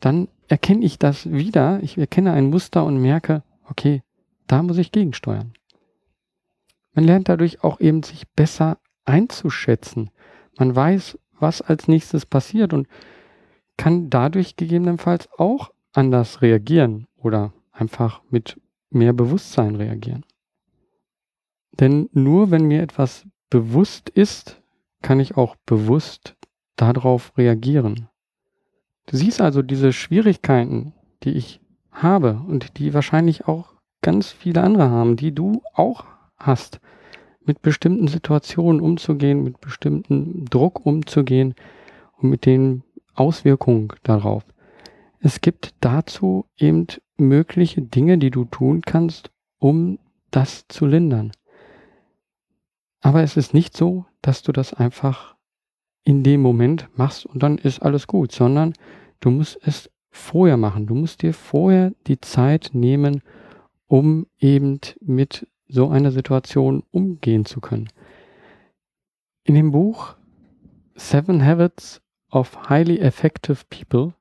dann 0.00 0.28
erkenne 0.48 0.84
ich 0.84 0.98
das 0.98 1.30
wieder, 1.30 1.82
ich 1.82 1.98
erkenne 1.98 2.32
ein 2.32 2.50
Muster 2.50 2.84
und 2.84 3.00
merke, 3.00 3.42
okay, 3.68 4.02
da 4.46 4.62
muss 4.62 4.78
ich 4.78 4.92
gegensteuern. 4.92 5.52
Man 6.94 7.04
lernt 7.04 7.28
dadurch 7.28 7.62
auch 7.62 7.80
eben 7.80 8.02
sich 8.02 8.28
besser 8.28 8.78
einzuschätzen. 9.04 10.10
Man 10.58 10.74
weiß, 10.74 11.18
was 11.38 11.60
als 11.60 11.88
nächstes 11.88 12.24
passiert 12.24 12.72
und 12.72 12.88
kann 13.76 14.08
dadurch 14.08 14.56
gegebenenfalls 14.56 15.28
auch 15.36 15.70
anders 15.92 16.42
reagieren 16.42 17.06
oder 17.16 17.52
einfach 17.72 18.22
mit 18.30 18.60
mehr 18.90 19.12
Bewusstsein 19.12 19.76
reagieren. 19.76 20.24
Denn 21.78 22.08
nur 22.12 22.50
wenn 22.50 22.66
mir 22.66 22.82
etwas 22.82 23.26
bewusst 23.50 24.08
ist, 24.08 24.62
kann 25.02 25.20
ich 25.20 25.36
auch 25.36 25.56
bewusst 25.66 26.36
darauf 26.76 27.36
reagieren. 27.36 28.08
Du 29.06 29.16
siehst 29.16 29.40
also 29.40 29.62
diese 29.62 29.92
Schwierigkeiten, 29.92 30.92
die 31.22 31.30
ich 31.30 31.60
habe 31.92 32.40
und 32.46 32.78
die 32.78 32.92
wahrscheinlich 32.92 33.46
auch 33.46 33.74
ganz 34.02 34.30
viele 34.30 34.62
andere 34.62 34.90
haben, 34.90 35.16
die 35.16 35.34
du 35.34 35.62
auch 35.74 36.04
hast, 36.36 36.80
mit 37.44 37.62
bestimmten 37.62 38.08
Situationen 38.08 38.80
umzugehen, 38.80 39.44
mit 39.44 39.60
bestimmten 39.60 40.44
Druck 40.46 40.84
umzugehen 40.84 41.54
und 42.18 42.30
mit 42.30 42.44
den 42.44 42.82
Auswirkungen 43.14 43.88
darauf. 44.02 44.44
Es 45.20 45.40
gibt 45.40 45.74
dazu 45.80 46.46
eben 46.58 46.86
mögliche 47.16 47.82
Dinge, 47.82 48.18
die 48.18 48.30
du 48.30 48.44
tun 48.44 48.82
kannst, 48.82 49.30
um 49.58 49.98
das 50.30 50.66
zu 50.68 50.86
lindern. 50.86 51.32
Aber 53.00 53.22
es 53.22 53.36
ist 53.36 53.54
nicht 53.54 53.76
so, 53.76 54.04
dass 54.20 54.42
du 54.42 54.52
das 54.52 54.74
einfach 54.74 55.35
in 56.06 56.22
dem 56.22 56.40
Moment 56.40 56.88
machst 56.96 57.26
und 57.26 57.42
dann 57.42 57.58
ist 57.58 57.82
alles 57.82 58.06
gut, 58.06 58.30
sondern 58.30 58.74
du 59.18 59.30
musst 59.30 59.58
es 59.62 59.90
vorher 60.08 60.56
machen. 60.56 60.86
Du 60.86 60.94
musst 60.94 61.22
dir 61.22 61.34
vorher 61.34 61.92
die 62.06 62.20
Zeit 62.20 62.70
nehmen, 62.72 63.22
um 63.88 64.26
eben 64.38 64.78
mit 65.00 65.48
so 65.66 65.88
einer 65.88 66.12
Situation 66.12 66.84
umgehen 66.92 67.44
zu 67.44 67.60
können. 67.60 67.88
In 69.42 69.56
dem 69.56 69.72
Buch 69.72 70.14
Seven 70.94 71.44
Habits 71.44 72.00
of 72.30 72.68
Highly 72.68 73.00
Effective 73.00 73.64
People 73.68 74.14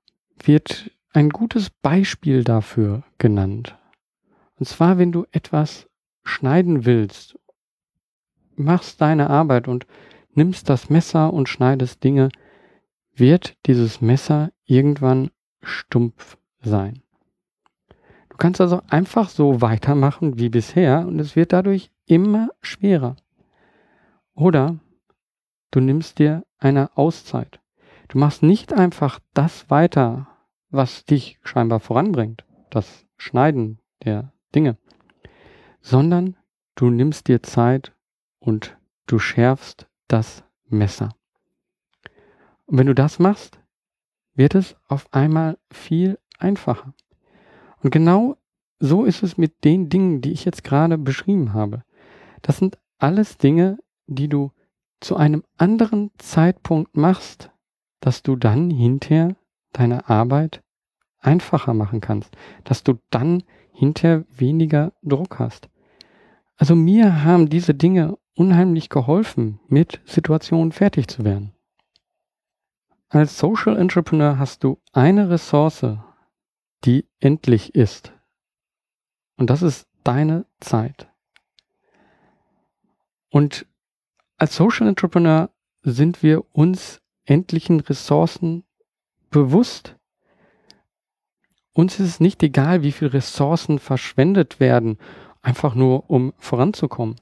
wird 0.44 0.92
ein 1.14 1.30
gutes 1.30 1.70
Beispiel 1.70 2.44
dafür 2.44 3.04
genannt. 3.20 3.78
Und 4.58 4.68
zwar, 4.68 4.98
wenn 4.98 5.12
du 5.12 5.26
etwas 5.32 5.88
schneiden 6.24 6.86
willst, 6.86 7.38
machst 8.56 9.02
deine 9.02 9.30
Arbeit 9.30 9.68
und 9.68 9.86
nimmst 10.36 10.70
das 10.70 10.90
Messer 10.90 11.34
und 11.34 11.50
schneidest 11.50 12.04
Dinge, 12.04 12.30
wird 13.14 13.58
dieses 13.66 14.02
Messer 14.02 14.52
irgendwann 14.66 15.32
stumpf 15.62 16.38
sein. 16.62 17.02
Du 18.30 18.38
kannst 18.38 18.60
also 18.60 18.82
einfach 18.90 19.30
so 19.30 19.62
weitermachen 19.62 20.38
wie 20.38 20.50
bisher 20.50 21.08
und 21.08 21.20
es 21.20 21.36
wird 21.36 21.54
dadurch 21.54 21.90
immer 22.06 22.50
schwerer. 22.62 23.16
Oder 24.34 24.78
du 25.72 25.80
nimmst 25.80 26.20
dir 26.20 26.46
eine 26.58 26.96
Auszeit. 26.98 27.62
Du 28.10 28.18
machst 28.18 28.44
nicht 28.44 28.74
einfach 28.74 29.20
das 29.34 29.70
weiter, 29.70 30.28
was 30.70 31.06
dich 31.06 31.40
scheinbar 31.44 31.80
voranbringt, 31.80 32.44
das 32.70 33.06
Schneiden 33.18 33.80
der 34.04 34.34
Dinge, 34.54 34.78
sondern 35.82 36.36
du 36.76 36.90
nimmst 36.90 37.28
dir 37.28 37.42
Zeit 37.42 37.94
und 38.40 38.78
du 39.08 39.18
schärfst 39.18 39.88
das 40.08 40.44
Messer. 40.68 41.16
Und 42.66 42.78
wenn 42.78 42.88
du 42.88 42.96
das 42.96 43.20
machst, 43.20 43.60
wird 44.34 44.56
es 44.56 44.76
auf 44.88 45.12
einmal 45.14 45.58
viel 45.72 46.20
einfacher. 46.40 46.94
Und 47.82 47.92
genau 47.92 48.38
so 48.80 49.06
ist 49.06 49.24
es 49.24 49.38
mit 49.38 49.64
den 49.64 49.90
Dingen, 49.90 50.22
die 50.22 50.32
ich 50.32 50.46
jetzt 50.46 50.64
gerade 50.64 50.98
beschrieben 50.98 51.54
habe. 51.54 51.84
Das 52.42 52.58
sind 52.58 52.78
alles 52.98 53.38
Dinge, 53.38 53.78
die 54.08 54.28
du 54.28 54.52
zu 55.00 55.16
einem 55.16 55.44
anderen 55.58 56.12
Zeitpunkt 56.18 56.98
machst, 56.98 57.52
dass 58.00 58.24
du 58.24 58.36
dann 58.36 58.70
hinterher 58.70 59.36
deine 59.72 60.10
Arbeit 60.10 60.64
einfacher 61.20 61.74
machen 61.74 62.02
kannst, 62.02 62.36
dass 62.64 62.84
du 62.84 63.00
dann 63.10 63.44
hinterher 63.72 64.26
weniger 64.30 64.94
Druck 65.04 65.40
hast. 65.40 65.70
Also 66.58 66.76
mir 66.76 67.24
haben 67.24 67.50
diese 67.50 67.74
Dinge 67.74 68.18
unheimlich 68.36 68.90
geholfen, 68.90 69.60
mit 69.68 70.02
Situationen 70.06 70.72
fertig 70.72 71.08
zu 71.08 71.24
werden. 71.24 71.54
Als 73.10 73.38
Social 73.38 73.78
Entrepreneur 73.78 74.38
hast 74.38 74.64
du 74.64 74.82
eine 74.92 75.30
Ressource, 75.30 75.86
die 76.84 77.08
endlich 77.20 77.76
ist. 77.76 78.14
Und 79.38 79.50
das 79.50 79.62
ist 79.62 79.88
deine 80.04 80.46
Zeit. 80.60 81.08
Und 83.30 83.66
als 84.38 84.56
Social 84.56 84.88
Entrepreneur 84.88 85.50
sind 85.82 86.24
wir 86.24 86.44
uns 86.54 87.02
endlichen 87.26 87.80
Ressourcen 87.80 88.64
bewusst. 89.30 89.96
Uns 91.74 92.00
ist 92.00 92.08
es 92.08 92.20
nicht 92.20 92.42
egal, 92.44 92.84
wie 92.84 92.92
viele 92.92 93.14
Ressourcen 93.14 93.80
verschwendet 93.80 94.60
werden, 94.60 94.98
einfach 95.42 95.76
nur 95.76 96.10
um 96.10 96.34
voranzukommen, 96.38 97.16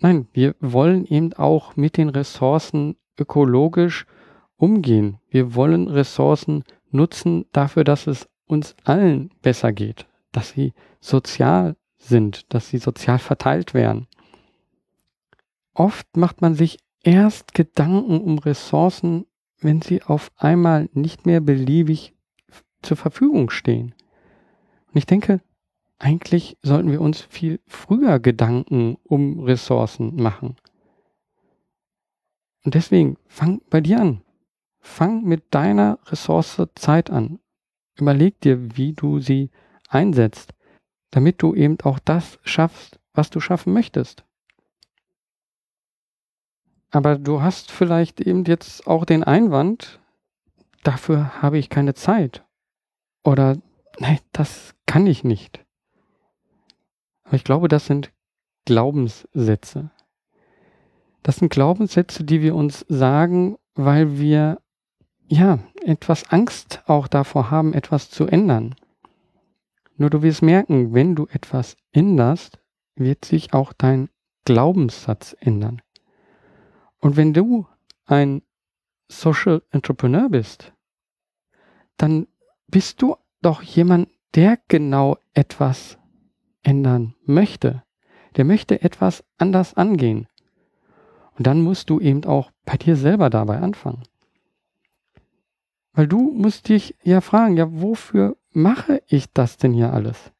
nein, 0.00 0.28
wir 0.32 0.54
wollen 0.60 1.04
eben 1.06 1.32
auch 1.34 1.76
mit 1.76 1.96
den 1.96 2.08
Ressourcen 2.08 2.96
ökologisch 3.18 4.06
umgehen. 4.56 5.18
Wir 5.28 5.54
wollen 5.54 5.88
Ressourcen 5.88 6.64
nutzen 6.90 7.46
dafür, 7.52 7.84
dass 7.84 8.06
es 8.06 8.28
uns 8.46 8.74
allen 8.84 9.30
besser 9.42 9.72
geht, 9.72 10.06
dass 10.32 10.50
sie 10.50 10.72
sozial 11.00 11.76
sind, 11.98 12.52
dass 12.52 12.68
sie 12.68 12.78
sozial 12.78 13.18
verteilt 13.18 13.74
werden. 13.74 14.06
Oft 15.74 16.16
macht 16.16 16.40
man 16.40 16.54
sich 16.54 16.78
erst 17.02 17.54
Gedanken 17.54 18.20
um 18.20 18.38
Ressourcen, 18.38 19.26
wenn 19.60 19.82
sie 19.82 20.02
auf 20.02 20.30
einmal 20.36 20.88
nicht 20.92 21.26
mehr 21.26 21.40
beliebig 21.40 22.14
zur 22.82 22.96
Verfügung 22.96 23.50
stehen. 23.50 23.94
Und 24.88 24.96
ich 24.96 25.06
denke, 25.06 25.40
eigentlich 26.00 26.56
sollten 26.62 26.90
wir 26.90 27.00
uns 27.00 27.20
viel 27.20 27.60
früher 27.66 28.18
Gedanken 28.18 28.96
um 29.04 29.40
Ressourcen 29.40 30.16
machen. 30.16 30.56
Und 32.64 32.74
deswegen 32.74 33.16
fang 33.28 33.60
bei 33.68 33.82
dir 33.82 34.00
an. 34.00 34.22
Fang 34.80 35.24
mit 35.24 35.54
deiner 35.54 35.98
Ressource 36.06 36.62
Zeit 36.74 37.10
an. 37.10 37.38
Überleg 37.96 38.40
dir, 38.40 38.76
wie 38.78 38.94
du 38.94 39.20
sie 39.20 39.50
einsetzt, 39.88 40.54
damit 41.10 41.42
du 41.42 41.54
eben 41.54 41.78
auch 41.82 41.98
das 41.98 42.38
schaffst, 42.44 42.98
was 43.12 43.28
du 43.28 43.40
schaffen 43.40 43.74
möchtest. 43.74 44.24
Aber 46.90 47.18
du 47.18 47.42
hast 47.42 47.70
vielleicht 47.70 48.22
eben 48.22 48.44
jetzt 48.46 48.86
auch 48.86 49.04
den 49.04 49.22
Einwand, 49.22 50.00
dafür 50.82 51.42
habe 51.42 51.58
ich 51.58 51.68
keine 51.68 51.92
Zeit. 51.92 52.42
Oder, 53.22 53.58
nee, 53.98 54.18
das 54.32 54.74
kann 54.86 55.06
ich 55.06 55.24
nicht. 55.24 55.64
Aber 57.30 57.36
ich 57.36 57.44
glaube, 57.44 57.68
das 57.68 57.86
sind 57.86 58.10
Glaubenssätze. 58.64 59.92
Das 61.22 61.36
sind 61.36 61.52
Glaubenssätze, 61.52 62.24
die 62.24 62.42
wir 62.42 62.56
uns 62.56 62.84
sagen, 62.88 63.56
weil 63.74 64.18
wir 64.18 64.60
ja 65.28 65.60
etwas 65.80 66.28
Angst 66.32 66.82
auch 66.86 67.06
davor 67.06 67.52
haben, 67.52 67.72
etwas 67.72 68.10
zu 68.10 68.26
ändern. 68.26 68.74
Nur 69.96 70.10
du 70.10 70.22
wirst 70.22 70.42
merken, 70.42 70.92
wenn 70.92 71.14
du 71.14 71.28
etwas 71.30 71.76
änderst, 71.92 72.58
wird 72.96 73.24
sich 73.24 73.54
auch 73.54 73.72
dein 73.74 74.10
Glaubenssatz 74.44 75.36
ändern. 75.38 75.82
Und 76.98 77.16
wenn 77.16 77.32
du 77.32 77.68
ein 78.06 78.42
Social 79.06 79.62
Entrepreneur 79.70 80.28
bist, 80.28 80.72
dann 81.96 82.26
bist 82.66 83.00
du 83.00 83.14
doch 83.40 83.62
jemand, 83.62 84.08
der 84.34 84.58
genau 84.66 85.16
etwas 85.32 85.99
ändern 86.62 87.14
möchte. 87.24 87.82
Der 88.36 88.44
möchte 88.44 88.82
etwas 88.82 89.24
anders 89.38 89.74
angehen. 89.74 90.28
Und 91.36 91.46
dann 91.46 91.62
musst 91.62 91.90
du 91.90 92.00
eben 92.00 92.24
auch 92.24 92.50
bei 92.64 92.76
dir 92.76 92.96
selber 92.96 93.30
dabei 93.30 93.60
anfangen. 93.60 94.02
Weil 95.92 96.06
du 96.06 96.30
musst 96.32 96.68
dich 96.68 96.96
ja 97.02 97.20
fragen, 97.20 97.56
ja, 97.56 97.66
wofür 97.70 98.36
mache 98.52 99.02
ich 99.06 99.32
das 99.32 99.56
denn 99.56 99.72
hier 99.72 99.92
alles? 99.92 100.32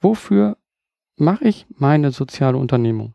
Wofür 0.00 0.58
mache 1.16 1.44
ich 1.48 1.66
meine 1.70 2.10
soziale 2.10 2.58
Unternehmung? 2.58 3.14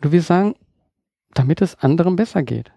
Du 0.00 0.10
wirst 0.12 0.28
sagen, 0.28 0.54
damit 1.34 1.62
es 1.62 1.76
anderen 1.76 2.16
besser 2.16 2.42
geht. 2.42 2.72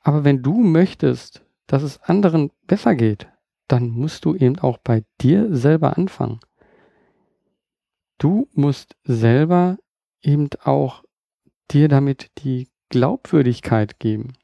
Aber 0.00 0.24
wenn 0.24 0.42
du 0.42 0.54
möchtest, 0.54 1.44
dass 1.66 1.82
es 1.82 2.00
anderen 2.02 2.50
besser 2.66 2.94
geht, 2.94 3.28
dann 3.68 3.90
musst 3.90 4.24
du 4.24 4.34
eben 4.34 4.58
auch 4.58 4.78
bei 4.78 5.04
dir 5.20 5.54
selber 5.54 5.96
anfangen. 5.96 6.40
Du 8.18 8.48
musst 8.52 8.96
selber 9.04 9.78
eben 10.22 10.48
auch 10.62 11.04
dir 11.70 11.88
damit 11.88 12.30
die 12.38 12.68
Glaubwürdigkeit 12.88 13.98
geben. 13.98 14.34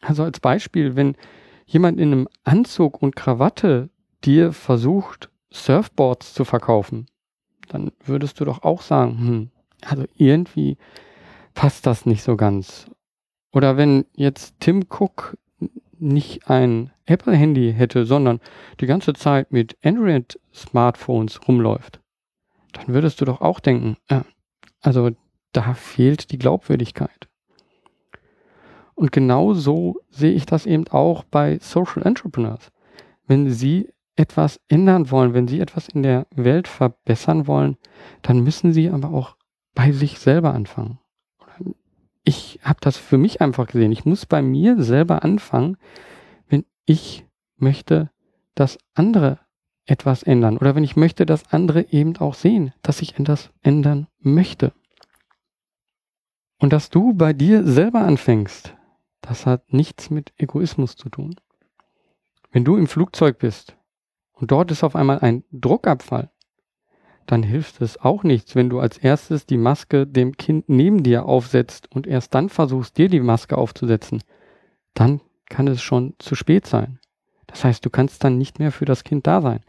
Also 0.00 0.22
als 0.22 0.40
Beispiel, 0.40 0.94
wenn 0.94 1.16
jemand 1.64 1.98
in 1.98 2.12
einem 2.12 2.28
Anzug 2.44 3.02
und 3.02 3.16
Krawatte 3.16 3.90
dir 4.24 4.52
versucht, 4.52 5.30
Surfboards 5.50 6.34
zu 6.34 6.44
verkaufen, 6.44 7.06
dann 7.68 7.90
würdest 8.04 8.38
du 8.38 8.44
doch 8.44 8.62
auch 8.62 8.82
sagen, 8.82 9.18
hm, 9.18 9.50
also 9.84 10.04
irgendwie 10.14 10.76
passt 11.54 11.86
das 11.86 12.06
nicht 12.06 12.22
so 12.22 12.36
ganz. 12.36 12.90
Oder 13.52 13.76
wenn 13.76 14.04
jetzt 14.14 14.54
Tim 14.60 14.84
Cook 14.88 15.38
nicht 15.98 16.48
ein 16.48 16.92
Apple-Handy 17.06 17.72
hätte, 17.72 18.04
sondern 18.04 18.40
die 18.80 18.86
ganze 18.86 19.14
Zeit 19.14 19.52
mit 19.52 19.76
Android-Smartphones 19.82 21.46
rumläuft, 21.48 22.00
dann 22.72 22.88
würdest 22.88 23.20
du 23.20 23.24
doch 23.24 23.40
auch 23.40 23.60
denken, 23.60 23.96
äh, 24.08 24.20
also 24.80 25.10
da 25.52 25.74
fehlt 25.74 26.30
die 26.32 26.38
Glaubwürdigkeit. 26.38 27.28
Und 28.94 29.12
genau 29.12 29.54
so 29.54 30.00
sehe 30.10 30.32
ich 30.32 30.46
das 30.46 30.66
eben 30.66 30.88
auch 30.88 31.24
bei 31.24 31.58
Social 31.60 32.02
Entrepreneurs. 32.02 32.72
Wenn 33.26 33.50
sie 33.50 33.90
etwas 34.16 34.58
ändern 34.68 35.10
wollen, 35.10 35.34
wenn 35.34 35.48
sie 35.48 35.60
etwas 35.60 35.88
in 35.88 36.02
der 36.02 36.26
Welt 36.34 36.66
verbessern 36.68 37.46
wollen, 37.46 37.76
dann 38.22 38.40
müssen 38.40 38.72
sie 38.72 38.88
aber 38.88 39.10
auch 39.10 39.36
bei 39.74 39.92
sich 39.92 40.18
selber 40.18 40.54
anfangen. 40.54 40.98
Ich 42.24 42.58
habe 42.62 42.78
das 42.80 42.96
für 42.96 43.18
mich 43.18 43.40
einfach 43.40 43.66
gesehen. 43.66 43.92
Ich 43.92 44.04
muss 44.04 44.26
bei 44.26 44.42
mir 44.42 44.82
selber 44.82 45.22
anfangen, 45.22 45.76
ich 46.86 47.26
möchte, 47.56 48.10
dass 48.54 48.78
andere 48.94 49.38
etwas 49.84 50.22
ändern 50.22 50.56
oder 50.56 50.74
wenn 50.74 50.84
ich 50.84 50.96
möchte, 50.96 51.26
dass 51.26 51.52
andere 51.52 51.92
eben 51.92 52.16
auch 52.16 52.34
sehen, 52.34 52.72
dass 52.82 53.02
ich 53.02 53.18
etwas 53.18 53.50
ändern 53.62 54.08
möchte. 54.18 54.72
Und 56.58 56.72
dass 56.72 56.88
du 56.88 57.12
bei 57.12 57.32
dir 57.32 57.64
selber 57.64 58.00
anfängst, 58.00 58.74
das 59.20 59.46
hat 59.46 59.72
nichts 59.72 60.10
mit 60.10 60.32
Egoismus 60.38 60.96
zu 60.96 61.08
tun. 61.08 61.36
Wenn 62.50 62.64
du 62.64 62.76
im 62.76 62.86
Flugzeug 62.86 63.38
bist 63.38 63.76
und 64.32 64.50
dort 64.50 64.70
ist 64.70 64.82
auf 64.82 64.96
einmal 64.96 65.18
ein 65.20 65.44
Druckabfall, 65.52 66.30
dann 67.26 67.42
hilft 67.42 67.80
es 67.80 67.98
auch 67.98 68.22
nichts, 68.22 68.54
wenn 68.54 68.70
du 68.70 68.78
als 68.78 68.98
erstes 68.98 69.46
die 69.46 69.56
Maske 69.56 70.06
dem 70.06 70.36
Kind 70.36 70.68
neben 70.68 71.02
dir 71.02 71.26
aufsetzt 71.26 71.90
und 71.92 72.06
erst 72.06 72.34
dann 72.34 72.48
versuchst, 72.48 72.96
dir 72.96 73.08
die 73.08 73.20
Maske 73.20 73.58
aufzusetzen. 73.58 74.22
Dann 74.94 75.20
kann 75.48 75.68
es 75.68 75.82
schon 75.82 76.14
zu 76.18 76.34
spät 76.34 76.66
sein. 76.66 76.98
Das 77.46 77.64
heißt, 77.64 77.84
du 77.84 77.90
kannst 77.90 78.24
dann 78.24 78.38
nicht 78.38 78.58
mehr 78.58 78.72
für 78.72 78.84
das 78.84 79.04
Kind 79.04 79.26
da 79.26 79.40
sein. 79.40 79.60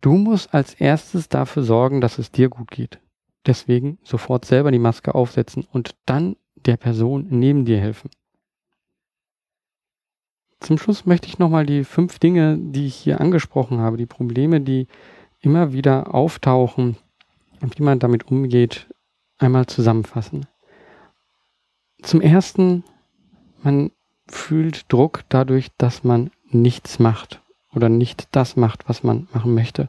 Du 0.00 0.14
musst 0.14 0.52
als 0.52 0.74
erstes 0.74 1.28
dafür 1.28 1.62
sorgen, 1.62 2.00
dass 2.00 2.18
es 2.18 2.30
dir 2.30 2.48
gut 2.48 2.70
geht. 2.70 3.00
Deswegen 3.46 3.98
sofort 4.02 4.44
selber 4.44 4.70
die 4.70 4.78
Maske 4.78 5.14
aufsetzen 5.14 5.66
und 5.70 5.94
dann 6.06 6.36
der 6.56 6.76
Person 6.76 7.26
neben 7.30 7.64
dir 7.64 7.78
helfen. 7.78 8.10
Zum 10.60 10.78
Schluss 10.78 11.04
möchte 11.04 11.28
ich 11.28 11.38
nochmal 11.38 11.66
die 11.66 11.84
fünf 11.84 12.18
Dinge, 12.18 12.58
die 12.58 12.86
ich 12.86 12.94
hier 12.94 13.20
angesprochen 13.20 13.80
habe, 13.80 13.98
die 13.98 14.06
Probleme, 14.06 14.60
die 14.60 14.86
immer 15.40 15.72
wieder 15.72 16.14
auftauchen 16.14 16.96
und 17.60 17.78
wie 17.78 17.82
man 17.82 17.98
damit 17.98 18.28
umgeht, 18.28 18.88
einmal 19.38 19.66
zusammenfassen. 19.66 20.46
Zum 22.02 22.20
ersten, 22.22 22.84
man 23.62 23.90
fühlt 24.26 24.92
Druck 24.92 25.24
dadurch, 25.28 25.70
dass 25.78 26.04
man 26.04 26.30
nichts 26.50 26.98
macht 26.98 27.42
oder 27.74 27.88
nicht 27.88 28.28
das 28.32 28.56
macht, 28.56 28.88
was 28.88 29.02
man 29.02 29.28
machen 29.32 29.54
möchte. 29.54 29.88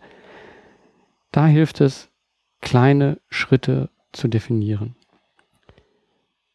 Da 1.32 1.45
hilft 1.45 1.82
es, 1.82 2.10
kleine 2.62 3.19
Schritte 3.30 3.89
zu 4.12 4.28
definieren. 4.28 4.95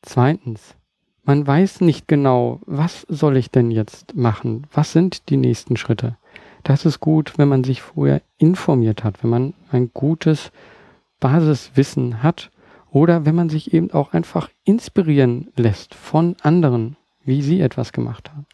Zweitens, 0.03 0.75
man 1.23 1.47
weiß 1.47 1.83
nicht 1.83 2.09
genau, 2.09 2.61
was 2.67 3.03
soll 3.09 3.37
ich 3.37 3.51
denn 3.51 3.71
jetzt 3.71 4.17
machen? 4.17 4.67
Was 4.73 4.93
sind 4.93 5.29
die 5.29 5.37
nächsten 5.37 5.77
Schritte? 5.77 6.17
Das 6.63 6.85
ist 6.85 7.01
gut, 7.01 7.39
wenn 7.39 7.49
man 7.49 7.65
sich 7.65 7.83
vorher 7.83 8.23
informiert 8.39 9.05
hat, 9.05 9.23
wenn 9.23 9.31
man 9.31 9.55
ein 9.71 9.91
gutes 9.93 10.51
Basiswissen 11.21 12.23
hat 12.23 12.51
oder 12.91 13.25
wenn 13.25 13.35
man 13.35 13.49
sich 13.49 13.73
eben 13.73 13.91
auch 13.93 14.13
einfach 14.13 14.51
inspirieren 14.65 15.53
lässt 15.57 15.95
von 15.95 16.37
anderen, 16.43 16.97
wie 17.25 17.43
sie 17.43 17.61
etwas 17.61 17.93
gemacht 17.93 18.31
haben. 18.31 18.47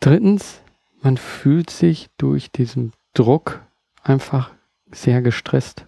Drittens, 0.00 0.62
man 1.02 1.16
fühlt 1.16 1.70
sich 1.70 2.08
durch 2.18 2.50
diesen 2.50 2.92
Druck 3.14 3.62
einfach 4.02 4.52
sehr 4.90 5.22
gestresst. 5.22 5.86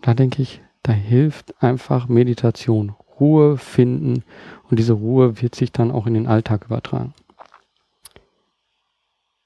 Da 0.00 0.14
denke 0.14 0.42
ich, 0.42 0.62
da 0.82 0.92
hilft 0.92 1.62
einfach 1.62 2.08
Meditation, 2.08 2.94
Ruhe 3.20 3.56
finden 3.56 4.24
und 4.68 4.78
diese 4.78 4.94
Ruhe 4.94 5.40
wird 5.40 5.54
sich 5.54 5.70
dann 5.70 5.92
auch 5.92 6.06
in 6.06 6.14
den 6.14 6.26
Alltag 6.26 6.64
übertragen. 6.64 7.14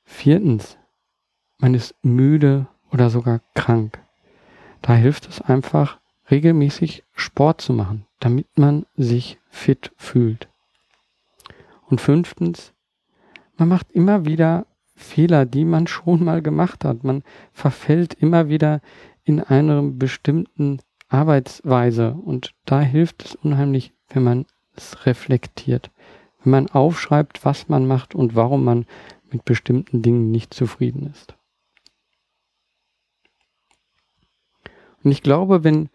Viertens, 0.04 0.78
man 1.58 1.74
ist 1.74 1.94
müde 2.02 2.66
oder 2.90 3.10
sogar 3.10 3.40
krank. 3.54 4.00
Da 4.80 4.94
hilft 4.94 5.28
es 5.28 5.40
einfach, 5.42 5.98
regelmäßig 6.30 7.04
Sport 7.14 7.60
zu 7.60 7.72
machen, 7.72 8.05
damit 8.20 8.58
man 8.58 8.86
sich 8.96 9.38
fit 9.48 9.92
fühlt. 9.96 10.48
Und 11.86 12.00
fünftens, 12.00 12.72
man 13.56 13.68
macht 13.68 13.90
immer 13.92 14.24
wieder 14.24 14.66
Fehler, 14.94 15.46
die 15.46 15.64
man 15.64 15.86
schon 15.86 16.24
mal 16.24 16.42
gemacht 16.42 16.84
hat. 16.84 17.04
Man 17.04 17.22
verfällt 17.52 18.14
immer 18.14 18.48
wieder 18.48 18.80
in 19.24 19.40
einem 19.40 19.98
bestimmten 19.98 20.80
Arbeitsweise 21.08 22.12
und 22.12 22.54
da 22.64 22.80
hilft 22.80 23.24
es 23.24 23.34
unheimlich, 23.36 23.92
wenn 24.08 24.24
man 24.24 24.46
es 24.74 25.06
reflektiert, 25.06 25.90
wenn 26.42 26.50
man 26.50 26.68
aufschreibt, 26.68 27.44
was 27.44 27.68
man 27.68 27.86
macht 27.86 28.14
und 28.14 28.34
warum 28.34 28.64
man 28.64 28.86
mit 29.30 29.44
bestimmten 29.44 30.02
Dingen 30.02 30.30
nicht 30.30 30.54
zufrieden 30.54 31.06
ist. 31.06 31.34
Und 35.02 35.12
ich 35.12 35.22
glaube, 35.22 35.62
wenn 35.62 35.88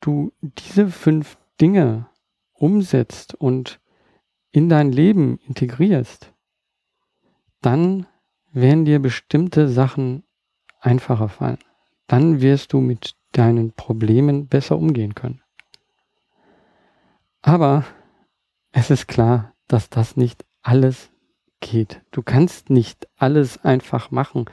du 0.00 0.32
diese 0.40 0.88
fünf 0.88 1.38
Dinge 1.60 2.06
umsetzt 2.52 3.34
und 3.34 3.80
in 4.50 4.68
dein 4.68 4.90
Leben 4.92 5.38
integrierst, 5.46 6.32
dann 7.60 8.06
werden 8.52 8.84
dir 8.84 9.00
bestimmte 9.00 9.68
Sachen 9.68 10.24
einfacher 10.80 11.28
fallen. 11.28 11.58
Dann 12.06 12.40
wirst 12.40 12.72
du 12.72 12.80
mit 12.80 13.16
deinen 13.32 13.72
Problemen 13.72 14.48
besser 14.48 14.76
umgehen 14.78 15.14
können. 15.14 15.42
Aber 17.42 17.84
es 18.72 18.90
ist 18.90 19.06
klar, 19.06 19.54
dass 19.66 19.90
das 19.90 20.16
nicht 20.16 20.44
alles 20.62 21.10
geht. 21.60 22.00
Du 22.10 22.22
kannst 22.22 22.70
nicht 22.70 23.08
alles 23.16 23.64
einfach 23.64 24.10
machen. 24.10 24.46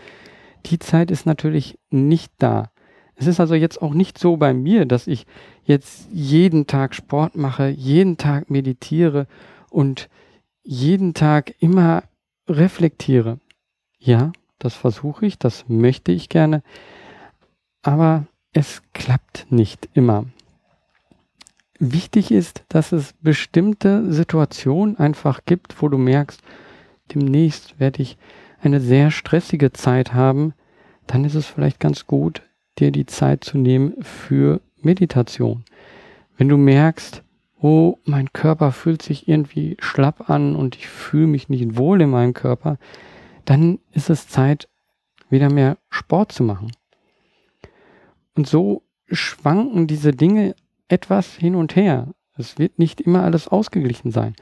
Die 0.66 0.80
Zeit 0.80 1.12
ist 1.12 1.26
natürlich 1.26 1.80
nicht 1.90 2.34
da. 2.38 2.72
Es 3.16 3.28
ist 3.28 3.40
also 3.40 3.56
jetzt 3.56 3.82
auch 3.82 3.94
nicht 3.94 4.18
so 4.18 4.38
bei 4.38 4.54
mir, 4.54 4.86
dass 4.86 5.08
ich 5.08 5.26
jetzt 5.64 6.08
jeden 6.12 6.68
Tag 6.68 6.94
Sport 6.94 7.36
mache, 7.36 7.68
jeden 7.70 8.18
Tag 8.18 8.50
meditiere 8.50 9.28
und 9.70 10.10
jeden 10.64 11.14
Tag 11.14 11.56
immer 11.60 12.04
reflektiere. 12.48 13.40
Ja, 13.98 14.32
das 14.60 14.76
versuche 14.76 15.26
ich, 15.26 15.40
das 15.40 15.66
möchte 15.68 16.12
ich 16.12 16.30
gerne, 16.30 16.62
aber 17.82 18.26
es 18.52 18.82
klappt 18.94 19.48
nicht 19.50 19.90
immer. 19.94 20.26
Wichtig 21.80 22.32
ist, 22.32 22.64
dass 22.70 22.92
es 22.92 23.14
bestimmte 23.22 24.12
Situationen 24.12 24.98
einfach 24.98 25.42
gibt, 25.46 25.82
wo 25.82 25.90
du 25.90 25.98
merkst, 25.98 26.42
demnächst 27.14 27.80
werde 27.80 28.02
ich 28.02 28.18
eine 28.62 28.80
sehr 28.80 29.12
stressige 29.12 29.74
Zeit 29.74 30.14
haben, 30.14 30.54
dann 31.06 31.26
ist 31.26 31.36
es 31.36 31.46
vielleicht 31.46 31.80
ganz 31.80 32.08
gut, 32.08 32.42
dir 32.80 32.92
die 32.92 33.06
Zeit 33.06 33.44
zu 33.44 33.58
nehmen 33.58 33.96
für 34.02 34.62
Meditation. 34.82 35.64
Wenn 36.38 36.50
du 36.50 36.58
merkst, 36.58 37.24
oh, 37.62 37.98
mein 38.06 38.32
Körper 38.34 38.72
fühlt 38.72 39.02
sich 39.02 39.28
irgendwie 39.28 39.78
schlapp 39.80 40.30
an 40.30 40.56
und 40.56 40.76
ich 40.76 40.88
fühle 40.88 41.28
mich 41.28 41.50
nicht 41.50 41.78
wohl 41.78 42.02
in 42.02 42.10
meinem 42.10 42.34
Körper, 42.34 42.78
dann 43.46 43.80
ist 43.92 44.10
es 44.10 44.28
Zeit, 44.28 44.68
wieder 45.30 45.52
mehr 45.52 45.78
Sport 45.90 46.32
zu 46.32 46.44
machen. 46.44 46.72
Und 48.36 48.48
so 48.48 48.84
schwanken 49.10 49.88
diese 49.88 50.12
Dinge 50.12 50.56
etwas 50.88 51.34
hin 51.34 51.56
und 51.56 51.76
her. 51.76 52.14
Es 52.38 52.58
wird 52.58 52.80
nicht 52.80 53.02
immer 53.02 53.24
alles 53.24 53.48
ausgeglichen 53.48 54.12
sein. 54.12 54.36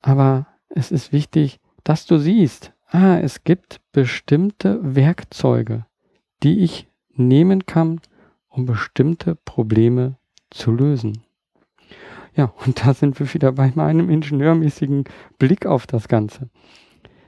Aber 0.00 0.46
es 0.68 0.90
ist 0.90 1.12
wichtig, 1.12 1.60
dass 1.84 2.06
du 2.06 2.18
siehst, 2.18 2.72
ah, 2.88 3.18
es 3.18 3.44
gibt 3.44 3.80
bestimmte 3.92 4.78
Werkzeuge, 4.82 5.86
die 6.42 6.60
ich 6.60 6.88
nehmen 7.14 7.66
kann, 7.66 8.00
um 8.48 8.66
bestimmte 8.66 9.34
Probleme 9.34 10.16
zu 10.50 10.70
lösen. 10.72 11.22
Ja, 12.34 12.52
und 12.64 12.84
da 12.84 12.94
sind 12.94 13.18
wir 13.20 13.32
wieder 13.34 13.52
bei 13.52 13.72
meinem 13.74 14.08
ingenieurmäßigen 14.08 15.04
Blick 15.38 15.66
auf 15.66 15.86
das 15.86 16.08
Ganze. 16.08 16.48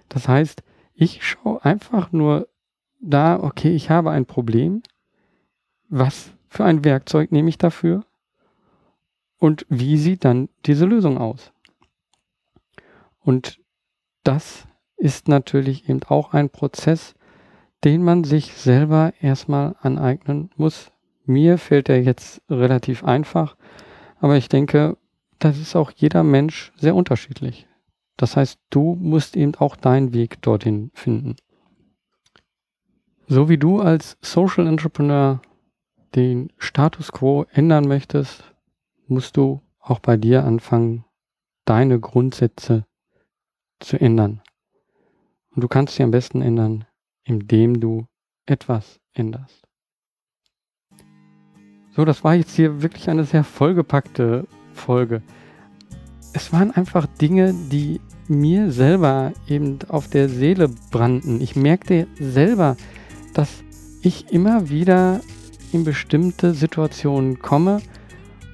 Das 0.09 0.29
heißt, 0.29 0.63
ich 0.95 1.27
schaue 1.27 1.65
einfach 1.65 2.13
nur 2.13 2.49
da, 3.01 3.39
okay, 3.39 3.75
ich 3.75 3.91
habe 3.91 4.11
ein 4.11 4.27
Problem. 4.27 4.83
Was 5.89 6.33
für 6.49 6.65
ein 6.65 6.85
Werkzeug 6.85 7.33
nehme 7.33 7.49
ich 7.49 7.59
dafür? 7.59 8.05
Und 9.39 9.67
wie 9.69 9.99
sieht 9.99 10.25
dann 10.25 10.49
diese 10.65 10.87
Lösung 10.87 11.19
aus? 11.19 11.53
Und 13.21 13.61
das 14.23 14.67
ist 14.97 15.29
natürlich 15.29 15.89
eben 15.89 16.03
auch 16.05 16.33
ein 16.33 16.49
Prozess, 16.49 17.15
den 17.85 18.03
man 18.03 18.25
sich 18.25 18.55
selber 18.55 19.13
erstmal 19.21 19.77
aneignen 19.81 20.51
muss. 20.57 20.91
Mir 21.27 21.59
fällt 21.59 21.89
er 21.89 22.03
jetzt 22.03 22.43
relativ 22.49 23.05
einfach, 23.05 23.57
aber 24.19 24.37
ich 24.37 24.49
denke, 24.49 24.97
das 25.39 25.59
ist 25.59 25.77
auch 25.77 25.91
jeder 25.91 26.23
Mensch 26.23 26.73
sehr 26.77 26.95
unterschiedlich. 26.95 27.67
Das 28.17 28.37
heißt, 28.37 28.59
du 28.71 28.95
musst 28.95 29.37
eben 29.37 29.55
auch 29.57 29.77
deinen 29.77 30.15
Weg 30.15 30.41
dorthin 30.41 30.91
finden. 30.95 31.37
So 33.27 33.49
wie 33.49 33.59
du 33.59 33.81
als 33.81 34.17
Social 34.23 34.67
Entrepreneur 34.67 35.41
den 36.15 36.53
Status 36.59 37.13
quo 37.13 37.45
ändern 37.53 37.89
möchtest, 37.89 38.55
musst 39.07 39.37
du 39.37 39.61
auch 39.81 39.99
bei 39.99 40.17
dir 40.17 40.45
anfangen, 40.45 41.05
deine 41.65 41.99
Grundsätze 42.01 42.87
zu 43.81 44.01
ändern. 44.01 44.41
Und 45.55 45.63
du 45.63 45.69
kannst 45.69 45.97
sie 45.97 46.03
am 46.03 46.11
besten 46.11 46.43
ändern, 46.43 46.87
indem 47.25 47.81
du 47.81 48.07
etwas 48.47 49.01
änderst. 49.13 49.65
So, 51.97 52.05
das 52.05 52.25
war 52.25 52.35
jetzt 52.35 52.55
hier 52.57 52.83
wirklich 52.83 53.09
eine 53.09 53.25
sehr 53.25 53.45
vollgepackte 53.45 54.47
Folge. 54.73 55.23
Es 56.33 56.53
waren 56.53 56.73
einfach 56.73 57.07
Dinge, 57.07 57.55
die 57.71 58.01
mir 58.27 58.73
selber 58.73 59.33
eben 59.47 59.79
auf 59.89 60.09
der 60.09 60.29
Seele 60.29 60.69
brannten. 60.91 61.41
Ich 61.41 61.55
merkte 61.55 62.09
selber, 62.19 62.77
dass 63.33 63.63
ich 64.03 64.33
immer 64.33 64.69
wieder 64.69 65.21
in 65.73 65.85
bestimmte 65.85 66.55
Situationen 66.55 67.39
komme 67.39 67.81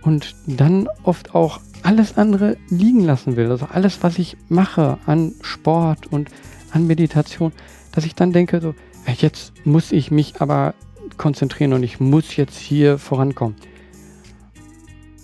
und 0.02 0.35
dann 0.46 0.88
oft 1.02 1.35
auch 1.35 1.61
alles 1.83 2.18
andere 2.18 2.56
liegen 2.68 3.00
lassen 3.00 3.37
will. 3.37 3.50
Also 3.50 3.66
alles, 3.72 4.02
was 4.02 4.18
ich 4.18 4.37
mache 4.48 4.98
an 5.06 5.33
Sport 5.40 6.06
und 6.12 6.30
an 6.72 6.87
Meditation, 6.87 7.52
dass 7.92 8.05
ich 8.05 8.14
dann 8.14 8.33
denke, 8.33 8.61
so, 8.61 8.74
jetzt 9.18 9.53
muss 9.64 9.92
ich 9.92 10.11
mich 10.11 10.40
aber 10.40 10.74
konzentrieren 11.16 11.72
und 11.72 11.83
ich 11.83 12.00
muss 12.00 12.37
jetzt 12.37 12.59
hier 12.59 12.98
vorankommen. 12.98 13.57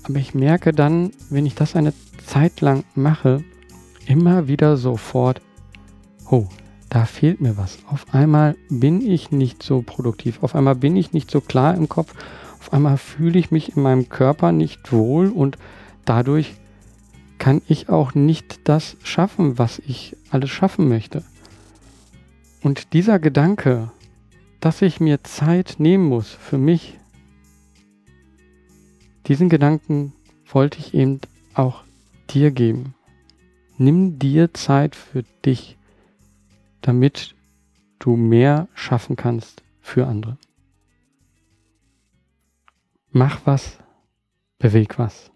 Aber 0.04 0.18
ich 0.18 0.34
merke 0.34 0.72
dann, 0.72 1.10
wenn 1.30 1.46
ich 1.46 1.54
das 1.54 1.74
eine 1.74 1.92
Zeit 2.24 2.60
lang 2.60 2.84
mache, 2.94 3.42
immer 4.06 4.48
wieder 4.48 4.76
sofort, 4.76 5.40
oh, 6.30 6.46
da 6.88 7.04
fehlt 7.04 7.40
mir 7.40 7.56
was. 7.56 7.78
Auf 7.88 8.06
einmal 8.14 8.56
bin 8.68 9.00
ich 9.00 9.30
nicht 9.32 9.62
so 9.62 9.82
produktiv. 9.82 10.42
Auf 10.42 10.54
einmal 10.54 10.76
bin 10.76 10.96
ich 10.96 11.12
nicht 11.12 11.30
so 11.30 11.40
klar 11.40 11.74
im 11.74 11.88
Kopf. 11.88 12.14
Auf 12.60 12.72
einmal 12.72 12.98
fühle 12.98 13.38
ich 13.38 13.50
mich 13.50 13.76
in 13.76 13.82
meinem 13.82 14.08
Körper 14.08 14.52
nicht 14.52 14.92
wohl 14.92 15.28
und 15.28 15.58
dadurch 16.04 16.54
kann 17.38 17.62
ich 17.68 17.88
auch 17.88 18.14
nicht 18.14 18.60
das 18.64 18.96
schaffen, 19.02 19.58
was 19.58 19.80
ich 19.80 20.16
alles 20.30 20.50
schaffen 20.50 20.88
möchte. 20.88 21.22
Und 22.66 22.94
dieser 22.94 23.20
Gedanke, 23.20 23.92
dass 24.58 24.82
ich 24.82 24.98
mir 24.98 25.22
Zeit 25.22 25.76
nehmen 25.78 26.08
muss 26.08 26.32
für 26.32 26.58
mich, 26.58 26.98
diesen 29.28 29.48
Gedanken 29.48 30.12
wollte 30.46 30.80
ich 30.80 30.92
eben 30.92 31.20
auch 31.54 31.84
dir 32.28 32.50
geben. 32.50 32.96
Nimm 33.78 34.18
dir 34.18 34.52
Zeit 34.52 34.96
für 34.96 35.22
dich, 35.44 35.78
damit 36.80 37.36
du 38.00 38.16
mehr 38.16 38.66
schaffen 38.74 39.14
kannst 39.14 39.62
für 39.80 40.08
andere. 40.08 40.36
Mach 43.12 43.46
was, 43.46 43.78
beweg 44.58 44.98
was. 44.98 45.30